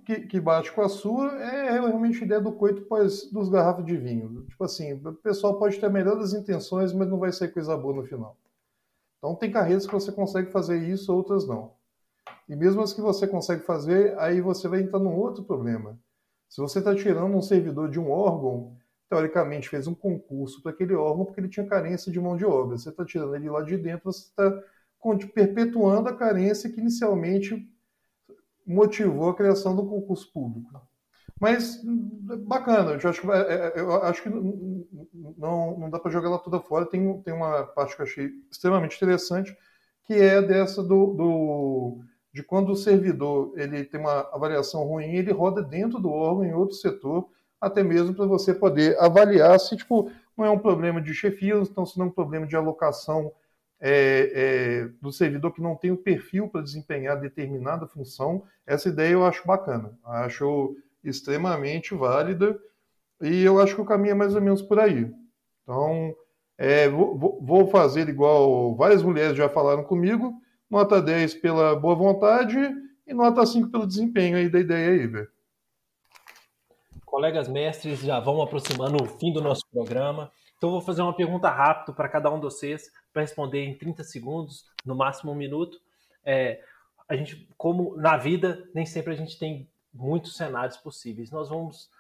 que, 0.04 0.20
que, 0.26 0.40
bate 0.40 0.72
com 0.72 0.82
a 0.82 0.88
sua 0.88 1.32
é 1.42 1.72
realmente 1.72 2.22
a 2.22 2.24
ideia 2.24 2.40
do 2.40 2.52
coito 2.52 2.82
pós 2.82 3.30
dos 3.30 3.48
garrafas 3.48 3.84
de 3.84 3.96
vinho. 3.96 4.44
Tipo 4.46 4.64
assim, 4.64 4.92
o 4.94 5.12
pessoal 5.14 5.58
pode 5.58 5.78
ter 5.78 5.86
a 5.86 5.90
melhor 5.90 6.16
das 6.16 6.32
intenções, 6.32 6.92
mas 6.92 7.08
não 7.08 7.18
vai 7.18 7.32
ser 7.32 7.52
coisa 7.52 7.76
boa 7.76 7.94
no 7.94 8.04
final. 8.04 8.36
Então, 9.18 9.34
tem 9.34 9.50
carreiras 9.50 9.86
que 9.86 9.92
você 9.92 10.12
consegue 10.12 10.50
fazer 10.50 10.78
isso, 10.88 11.12
outras 11.12 11.46
não. 11.46 11.72
E 12.48 12.54
mesmo 12.54 12.80
as 12.80 12.92
que 12.92 13.00
você 13.00 13.26
consegue 13.26 13.62
fazer, 13.62 14.16
aí 14.18 14.40
você 14.40 14.68
vai 14.68 14.80
entrar 14.80 15.00
num 15.00 15.16
outro 15.16 15.42
problema. 15.42 15.98
Se 16.48 16.60
você 16.60 16.78
está 16.78 16.94
tirando 16.94 17.34
um 17.34 17.42
servidor 17.42 17.90
de 17.90 17.98
um 17.98 18.10
órgão, 18.10 18.76
teoricamente 19.08 19.68
fez 19.68 19.86
um 19.86 19.94
concurso 19.94 20.62
para 20.62 20.72
aquele 20.72 20.94
órgão 20.94 21.24
porque 21.24 21.40
ele 21.40 21.48
tinha 21.48 21.66
carência 21.66 22.12
de 22.12 22.20
mão 22.20 22.36
de 22.36 22.44
obra. 22.44 22.78
Você 22.78 22.90
está 22.90 23.04
tirando 23.04 23.34
ele 23.34 23.50
lá 23.50 23.62
de 23.62 23.76
dentro, 23.76 24.12
você 24.12 24.28
está 24.28 24.62
perpetuando 25.34 26.08
a 26.08 26.16
carência 26.16 26.70
que 26.70 26.80
inicialmente 26.80 27.68
motivou 28.66 29.30
a 29.30 29.34
criação 29.34 29.76
do 29.76 29.86
concurso 29.86 30.30
público. 30.32 30.80
Mas 31.40 31.82
bacana, 32.46 32.92
eu 32.92 33.10
acho, 33.10 33.32
é, 33.32 33.40
é, 33.40 33.72
eu 33.76 34.02
acho 34.02 34.22
que 34.22 34.30
não, 34.30 35.78
não 35.78 35.90
dá 35.90 35.98
para 35.98 36.10
jogar 36.10 36.28
ela 36.28 36.38
toda 36.38 36.60
fora. 36.60 36.86
Tem, 36.86 37.20
tem 37.22 37.34
uma 37.34 37.64
parte 37.64 37.94
que 37.94 38.02
eu 38.02 38.06
achei 38.06 38.30
extremamente 38.50 38.96
interessante, 38.96 39.56
que 40.04 40.14
é 40.14 40.40
dessa 40.40 40.82
do, 40.82 41.12
do 41.12 42.00
de 42.32 42.42
quando 42.42 42.70
o 42.70 42.76
servidor 42.76 43.52
ele 43.56 43.84
tem 43.84 44.00
uma 44.00 44.20
avaliação 44.32 44.84
ruim, 44.84 45.14
ele 45.14 45.32
roda 45.32 45.62
dentro 45.62 45.98
do 45.98 46.10
órgão 46.10 46.44
em 46.44 46.54
outro 46.54 46.76
setor, 46.76 47.28
até 47.60 47.82
mesmo 47.82 48.14
para 48.14 48.26
você 48.26 48.54
poder 48.54 48.98
avaliar 48.98 49.58
se 49.58 49.76
tipo 49.76 50.10
não 50.36 50.44
é 50.44 50.50
um 50.50 50.58
problema 50.58 51.00
de 51.00 51.14
chefia, 51.14 51.54
então 51.54 51.86
se 51.86 51.98
não 51.98 52.06
é 52.06 52.08
um 52.08 52.12
problema 52.12 52.46
de 52.46 52.54
alocação 52.54 53.32
é, 53.88 54.32
é, 54.34 54.88
do 55.00 55.12
servidor 55.12 55.52
que 55.52 55.62
não 55.62 55.76
tem 55.76 55.92
o 55.92 55.96
perfil 55.96 56.48
para 56.48 56.60
desempenhar 56.60 57.20
determinada 57.20 57.86
função. 57.86 58.42
Essa 58.66 58.88
ideia 58.88 59.12
eu 59.12 59.24
acho 59.24 59.46
bacana, 59.46 59.96
acho 60.04 60.76
extremamente 61.04 61.94
válida 61.94 62.58
e 63.20 63.44
eu 63.44 63.60
acho 63.60 63.76
que 63.76 63.80
o 63.80 63.84
caminho 63.84 64.10
é 64.10 64.14
mais 64.14 64.34
ou 64.34 64.40
menos 64.40 64.60
por 64.60 64.80
aí. 64.80 65.08
Então, 65.62 66.12
é, 66.58 66.88
vou, 66.88 67.38
vou, 67.40 67.68
fazer 67.68 68.08
igual 68.08 68.74
várias 68.74 69.04
mulheres 69.04 69.36
já 69.36 69.48
falaram 69.48 69.84
comigo, 69.84 70.34
nota 70.68 71.00
10 71.00 71.34
pela 71.34 71.76
boa 71.76 71.94
vontade 71.94 72.58
e 73.06 73.14
nota 73.14 73.46
5 73.46 73.70
pelo 73.70 73.86
desempenho 73.86 74.36
aí 74.36 74.48
da 74.48 74.58
ideia 74.58 74.90
aí, 74.90 75.06
velho. 75.06 75.28
Colegas 77.04 77.46
mestres, 77.46 78.00
já 78.00 78.18
vão 78.18 78.42
aproximando 78.42 79.00
o 79.00 79.06
fim 79.06 79.32
do 79.32 79.40
nosso 79.40 79.62
programa. 79.72 80.28
Então, 80.56 80.70
vou 80.70 80.80
fazer 80.80 81.02
uma 81.02 81.14
pergunta 81.14 81.48
rápida 81.48 81.92
para 81.92 82.08
cada 82.08 82.30
um 82.30 82.36
de 82.36 82.46
vocês, 82.46 82.90
para 83.16 83.22
responder 83.22 83.64
em 83.64 83.74
30 83.74 84.04
segundos, 84.04 84.66
no 84.84 84.94
máximo 84.94 85.32
um 85.32 85.34
minuto. 85.34 85.80
É, 86.22 86.62
a 87.08 87.16
gente, 87.16 87.48
como 87.56 87.96
na 87.96 88.18
vida, 88.18 88.68
nem 88.74 88.84
sempre 88.84 89.14
a 89.14 89.16
gente 89.16 89.38
tem 89.38 89.66
muitos 89.90 90.36
cenários 90.36 90.76
possíveis. 90.76 91.30
Nós 91.30 91.48
vamos 91.48 91.90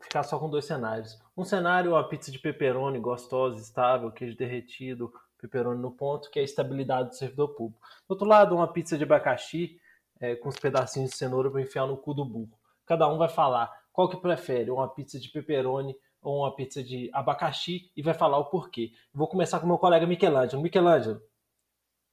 ficar 0.00 0.22
só 0.22 0.38
com 0.38 0.48
dois 0.48 0.64
cenários. 0.64 1.20
Um 1.36 1.44
cenário, 1.44 1.94
a 1.94 2.02
pizza 2.08 2.32
de 2.32 2.38
pepperoni 2.38 2.98
gostosa, 2.98 3.60
estável, 3.60 4.10
queijo 4.10 4.34
derretido, 4.34 5.12
pepperoni 5.36 5.82
no 5.82 5.90
ponto, 5.90 6.30
que 6.30 6.38
é 6.38 6.42
a 6.42 6.44
estabilidade 6.46 7.10
do 7.10 7.14
servidor 7.16 7.48
público. 7.48 7.86
Do 8.08 8.12
outro 8.12 8.26
lado, 8.26 8.56
uma 8.56 8.72
pizza 8.72 8.96
de 8.96 9.04
abacaxi 9.04 9.78
é, 10.18 10.36
com 10.36 10.48
os 10.48 10.58
pedacinhos 10.58 11.10
de 11.10 11.16
cenoura 11.18 11.50
para 11.50 11.60
enfiar 11.60 11.86
no 11.86 11.98
cu 11.98 12.14
do 12.14 12.24
burro. 12.24 12.58
Cada 12.86 13.06
um 13.12 13.18
vai 13.18 13.28
falar 13.28 13.70
qual 13.92 14.08
que 14.08 14.16
prefere, 14.16 14.70
uma 14.70 14.88
pizza 14.88 15.20
de 15.20 15.28
pepperoni 15.28 15.94
ou 16.22 16.40
uma 16.42 16.54
pizza 16.54 16.82
de 16.82 17.10
abacaxi 17.12 17.90
e 17.96 18.02
vai 18.02 18.14
falar 18.14 18.38
o 18.38 18.46
porquê. 18.46 18.92
Vou 19.12 19.28
começar 19.28 19.60
com 19.60 19.66
meu 19.66 19.78
colega 19.78 20.06
Michelangelo. 20.06 20.62
Michelangelo, 20.62 21.20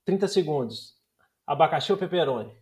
30 0.05 0.27
segundos. 0.27 0.95
Abacaxi 1.45 1.91
ou 1.91 1.97
pepperoni? 1.97 2.55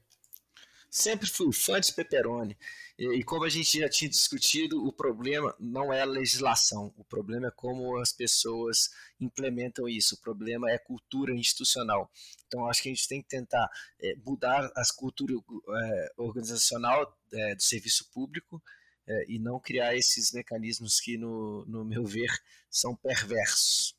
Sempre 0.90 1.28
fui 1.28 1.52
fã 1.52 1.80
de 1.80 1.92
pepperoni. 1.92 2.58
E, 2.98 3.20
e, 3.20 3.24
como 3.24 3.44
a 3.44 3.50
gente 3.50 3.80
já 3.80 3.90
tinha 3.90 4.10
discutido, 4.10 4.86
o 4.86 4.94
problema 4.94 5.54
não 5.60 5.92
é 5.92 6.02
a 6.02 6.06
legislação, 6.06 6.94
o 6.96 7.04
problema 7.04 7.48
é 7.48 7.52
como 7.52 7.98
as 7.98 8.14
pessoas 8.14 8.92
implementam 9.20 9.90
isso, 9.90 10.16
o 10.16 10.22
problema 10.22 10.72
é 10.72 10.76
a 10.76 10.80
cultura 10.80 11.34
institucional. 11.34 12.10
Então, 12.48 12.66
acho 12.70 12.82
que 12.82 12.90
a 12.90 12.94
gente 12.94 13.08
tem 13.10 13.22
que 13.22 13.28
tentar 13.28 13.70
é, 14.00 14.16
mudar 14.26 14.72
a 14.74 14.84
cultura 14.96 15.34
é, 15.34 16.14
organizacional 16.16 17.14
é, 17.34 17.56
do 17.56 17.62
serviço 17.62 18.10
público 18.14 18.64
é, 19.08 19.26
e 19.28 19.40
não 19.40 19.60
criar 19.60 19.96
esses 19.96 20.32
mecanismos 20.32 21.00
que, 21.00 21.18
no, 21.18 21.66
no 21.66 21.86
meu 21.86 22.06
ver, 22.06 22.32
são 22.70 22.96
perversos. 22.96 23.96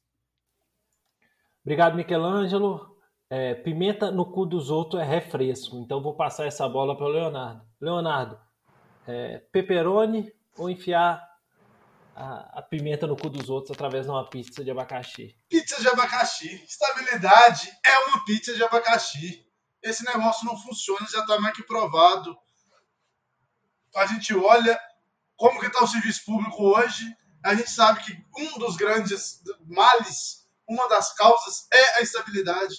Obrigado, 1.64 1.97
Michelangelo. 1.97 2.97
É, 3.29 3.55
pimenta 3.55 4.11
no 4.11 4.31
cu 4.31 4.47
dos 4.47 4.71
outros 4.71 5.03
é 5.03 5.05
refresco. 5.05 5.79
Então 5.79 6.01
vou 6.01 6.14
passar 6.14 6.47
essa 6.47 6.69
bola 6.69 6.97
para 6.97 7.07
o 7.07 7.09
Leonardo. 7.09 7.66
Leonardo, 7.81 8.40
é, 9.07 9.38
pepperoni 9.51 10.33
ou 10.57 10.71
enfiar 10.71 11.21
a, 12.14 12.61
a, 12.61 12.62
pimenta 12.62 13.07
no 13.07 13.16
cu 13.16 13.29
dos 13.29 13.51
outros 13.51 13.73
através 13.73 14.07
de 14.07 14.12
uma 14.12 14.29
pizza 14.31 14.62
de 14.62 14.71
abacaxi? 14.71 15.37
Pizza 15.49 15.81
de 15.81 15.88
abacaxi. 15.88 16.64
Estabilidade 16.64 17.69
é 17.85 17.99
uma 18.09 18.25
pizza 18.25 18.55
de 18.55 18.62
abacaxi. 18.62 19.45
Esse 19.83 20.05
negócio 20.05 20.47
não 20.47 20.57
funciona, 20.57 21.07
já 21.11 21.21
está 21.21 21.40
mais 21.40 21.55
que 21.55 21.64
provado. 21.64 22.37
A 23.97 24.07
gente 24.07 24.35
olha 24.35 24.81
como 25.37 25.61
que 25.61 25.66
está 25.66 25.85
o 25.85 25.87
serviço 25.87 26.25
público 26.25 26.62
hoje. 26.62 27.05
A 27.44 27.55
gente 27.55 27.70
sabe 27.70 28.03
que 28.03 28.12
um 28.38 28.59
dos 28.59 28.77
grandes 28.77 29.42
males, 29.66 30.46
uma 30.68 30.88
das 30.88 31.14
causas 31.14 31.68
é 31.72 31.99
a 31.99 32.03
estabilidade. 32.03 32.75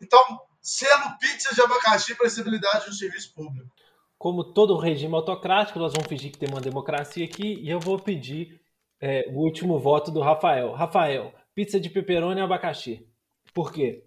Então, 0.00 0.20
selo 0.60 1.16
pizza 1.18 1.54
de 1.54 1.60
abacaxi 1.60 2.14
para 2.14 2.26
a 2.26 2.28
estabilidade 2.28 2.86
do 2.86 2.94
serviço 2.94 3.34
público. 3.34 3.70
Como 4.18 4.52
todo 4.52 4.78
regime 4.78 5.14
autocrático, 5.14 5.78
nós 5.78 5.92
vamos 5.92 6.08
fingir 6.08 6.30
que 6.30 6.38
tem 6.38 6.48
uma 6.48 6.60
democracia 6.60 7.24
aqui 7.24 7.54
e 7.54 7.70
eu 7.70 7.80
vou 7.80 7.98
pedir 7.98 8.60
é, 9.00 9.28
o 9.30 9.40
último 9.40 9.78
voto 9.80 10.10
do 10.10 10.20
Rafael. 10.20 10.72
Rafael, 10.72 11.34
pizza 11.54 11.80
de 11.80 11.90
pepperoni 11.90 12.40
e 12.40 12.44
abacaxi. 12.44 13.06
Por 13.52 13.72
quê? 13.72 14.04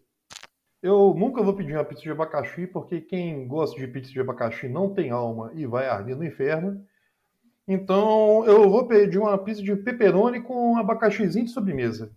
Eu 0.82 1.14
nunca 1.18 1.44
vou 1.44 1.56
pedir 1.56 1.74
uma 1.74 1.84
pizza 1.84 2.04
de 2.04 2.12
abacaxi, 2.12 2.68
porque 2.68 3.02
quem 3.02 3.48
gosta 3.48 3.76
de 3.76 3.88
pizza 3.88 4.12
de 4.12 4.20
abacaxi 4.20 4.70
não 4.70 4.94
tem 4.94 5.10
alma 5.10 5.52
e 5.54 5.66
vai 5.66 5.88
arder 5.88 6.16
no 6.16 6.24
inferno. 6.24 6.86
Então 7.68 8.46
eu 8.46 8.70
vou 8.70 8.88
pedir 8.88 9.18
uma 9.18 9.38
pizza 9.38 9.62
de 9.62 9.76
pepperoni 9.76 10.42
com 10.42 10.74
um 10.74 10.78
abacaxizinho 10.78 11.46
de 11.46 11.52
sobremesa. 11.52 12.12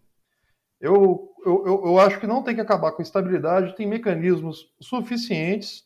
Eu, 0.80 1.34
eu, 1.44 1.64
eu, 1.86 1.98
acho 1.98 2.20
que 2.20 2.26
não 2.26 2.42
tem 2.42 2.54
que 2.54 2.60
acabar 2.60 2.92
com 2.92 3.02
a 3.02 3.04
estabilidade, 3.04 3.74
tem 3.74 3.86
mecanismos 3.86 4.72
suficientes, 4.80 5.84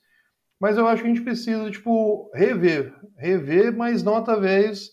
mas 0.60 0.76
eu 0.76 0.86
acho 0.86 1.02
que 1.02 1.08
a 1.08 1.14
gente 1.14 1.24
precisa, 1.24 1.70
tipo, 1.70 2.30
rever. 2.34 2.94
Rever, 3.16 3.76
mas 3.76 4.02
não 4.02 4.16
através. 4.16 4.92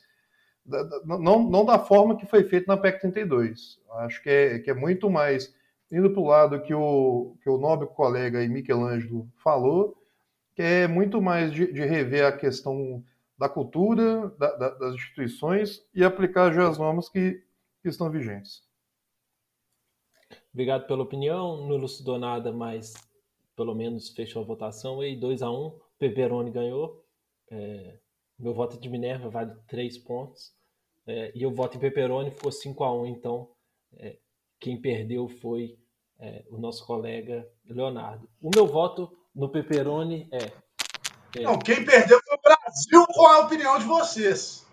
Não, 1.03 1.49
não 1.49 1.65
da 1.65 1.79
forma 1.79 2.15
que 2.15 2.25
foi 2.25 2.43
feito 2.43 2.67
na 2.67 2.77
PEC 2.77 3.01
32. 3.01 3.79
Acho 3.97 4.21
que 4.21 4.29
é, 4.29 4.59
que 4.59 4.69
é 4.69 4.73
muito 4.73 5.09
mais 5.09 5.53
indo 5.91 6.11
para 6.11 6.21
o 6.21 6.27
lado 6.27 6.61
que 6.61 6.73
o, 6.73 7.35
que 7.41 7.49
o 7.49 7.57
nobre 7.57 7.87
colega 7.87 8.39
aí, 8.39 8.47
Michelangelo 8.47 9.27
falou, 9.43 9.97
que 10.55 10.61
é 10.61 10.87
muito 10.87 11.21
mais 11.21 11.51
de, 11.51 11.71
de 11.71 11.81
rever 11.81 12.25
a 12.25 12.31
questão 12.31 13.03
da 13.39 13.47
cultura, 13.47 14.27
da, 14.37 14.53
da, 14.57 14.69
das 14.71 14.95
instituições 14.95 15.87
e 15.95 16.03
aplicar 16.03 16.51
já 16.51 16.67
as 16.67 16.77
normas 16.77 17.07
que, 17.07 17.41
que 17.81 17.87
estão 17.87 18.11
vigentes. 18.11 18.61
Obrigado 20.53 20.85
pela 20.85 21.03
opinião. 21.03 21.65
Não 21.65 21.75
elucidou 21.75 22.19
nada, 22.19 22.51
mas 22.51 22.93
pelo 23.55 23.73
menos 23.73 24.09
fechou 24.09 24.43
a 24.43 24.45
votação. 24.45 25.01
E 25.01 25.15
2 25.15 25.41
a 25.41 25.49
1 25.49 25.55
um, 25.55 25.79
Peperoni 25.97 26.51
ganhou. 26.51 27.01
É, 27.49 27.97
meu 28.37 28.53
voto 28.53 28.77
de 28.77 28.89
Minerva 28.89 29.29
vale 29.29 29.55
3 29.69 29.97
pontos. 29.99 30.53
É, 31.07 31.31
e 31.33 31.41
eu 31.41 31.51
voto 31.51 31.77
em 31.77 31.79
Peperoni, 31.79 32.31
ficou 32.31 32.51
5 32.51 32.83
a 32.83 32.93
1 32.93 33.05
Então, 33.05 33.49
é, 33.93 34.17
quem 34.59 34.81
perdeu 34.81 35.29
foi 35.29 35.79
é, 36.19 36.43
o 36.49 36.57
nosso 36.57 36.85
colega 36.85 37.49
Leonardo. 37.65 38.29
O 38.41 38.49
meu 38.53 38.67
voto 38.67 39.17
no 39.33 39.47
Peperoni 39.47 40.27
é, 40.29 40.51
é. 41.37 41.43
Não, 41.43 41.59
quem 41.59 41.85
perdeu 41.85 42.19
foi 42.25 42.37
Brasil 42.69 43.07
com 43.07 43.25
a 43.25 43.39
opinião 43.39 43.79
de 43.79 43.85
vocês. 43.85 44.65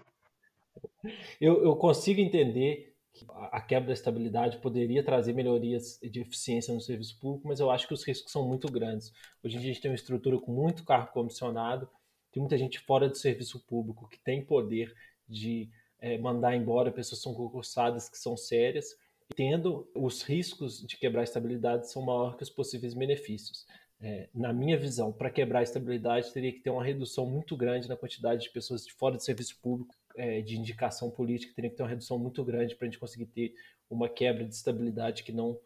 Eu, 1.41 1.65
eu 1.65 1.77
consigo 1.77 2.21
entender 2.21 2.95
a 3.51 3.61
quebra 3.63 3.89
da 3.89 3.95
estabilidade 3.95 4.59
poderia 4.59 5.03
trazer 5.03 5.33
melhorias 5.33 5.99
de 6.03 6.21
eficiência 6.21 6.75
no 6.75 6.81
serviço 6.81 7.19
público, 7.19 7.49
mas 7.49 7.59
eu 7.61 7.71
acho 7.71 7.89
que 7.89 7.95
os 7.95 8.05
riscos 8.05 8.31
são 8.31 8.47
muito 8.47 8.71
grandes. 8.71 9.13
Hoje 9.43 9.57
em 9.57 9.61
dia 9.61 9.71
a 9.71 9.73
gente 9.73 9.83
tem 9.83 9.91
uma 9.91 9.97
estrutura 9.97 10.39
com 10.39 10.53
muito 10.53 10.85
cargo 10.85 11.13
comissionado, 11.13 11.89
tem 12.31 12.43
muita 12.43 12.59
gente 12.59 12.79
fora 12.81 13.09
do 13.09 13.17
serviço 13.17 13.59
público 13.61 14.07
que 14.09 14.19
tem 14.19 14.45
poder 14.45 14.95
de 15.27 15.71
é, 15.99 16.19
mandar 16.19 16.55
embora 16.55 16.93
pessoas 16.93 17.21
que 17.21 17.25
são 17.25 17.35
concursadas, 17.35 18.11
que 18.11 18.19
são 18.19 18.37
sérias, 18.37 18.95
tendo 19.35 19.89
os 19.95 20.23
riscos 20.23 20.87
de 20.87 20.99
quebrar 20.99 21.23
a 21.23 21.25
estabilidade 21.25 21.91
são 21.91 22.03
maiores 22.03 22.37
que 22.37 22.43
os 22.43 22.51
possíveis 22.51 22.93
benefícios. 22.93 23.67
É, 24.01 24.29
na 24.35 24.53
minha 24.53 24.79
visão, 24.79 25.11
para 25.11 25.31
quebrar 25.31 25.61
a 25.61 25.63
estabilidade, 25.63 26.33
teria 26.33 26.53
que 26.53 26.61
ter 26.61 26.71
uma 26.71 26.85
redução 26.85 27.27
muito 27.27 27.57
grande 27.57 27.89
na 27.89 27.97
quantidade 27.97 28.43
de 28.43 28.51
pessoas 28.51 28.85
de 28.85 28.93
fora 28.93 29.17
do 29.17 29.23
serviço 29.23 29.59
público 29.61 29.95
é, 30.17 30.41
de 30.41 30.59
indicação 30.59 31.11
política 31.11 31.55
teria 31.55 31.71
que 31.71 31.77
ter 31.77 31.83
uma 31.83 31.89
redução 31.89 32.19
muito 32.19 32.43
grande 32.43 32.75
para 32.75 32.87
a 32.87 32.91
gente 32.91 32.99
conseguir 32.99 33.27
ter 33.27 33.55
uma 33.89 34.09
quebra 34.09 34.45
de 34.45 34.55
estabilidade 34.55 35.23
que 35.23 35.33
não 35.33 35.59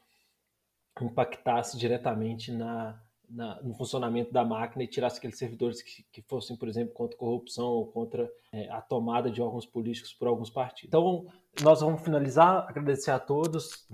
impactasse 1.00 1.78
diretamente 1.78 2.52
na, 2.52 3.00
na, 3.28 3.62
no 3.62 3.72
funcionamento 3.74 4.32
da 4.32 4.44
máquina 4.44 4.82
e 4.82 4.88
tirasse 4.88 5.18
aqueles 5.18 5.38
servidores 5.38 5.80
que, 5.80 6.02
que 6.12 6.20
fossem, 6.22 6.56
por 6.56 6.68
exemplo, 6.68 6.92
contra 6.92 7.16
corrupção 7.16 7.68
ou 7.68 7.86
contra 7.86 8.30
é, 8.52 8.68
a 8.70 8.82
tomada 8.82 9.30
de 9.30 9.40
órgãos 9.40 9.64
políticos 9.64 10.12
por 10.12 10.28
alguns 10.28 10.50
partidos. 10.50 10.88
Então, 10.88 11.26
nós 11.62 11.80
vamos 11.80 12.02
finalizar, 12.02 12.68
agradecer 12.68 13.12
a 13.12 13.18
todos. 13.18 13.86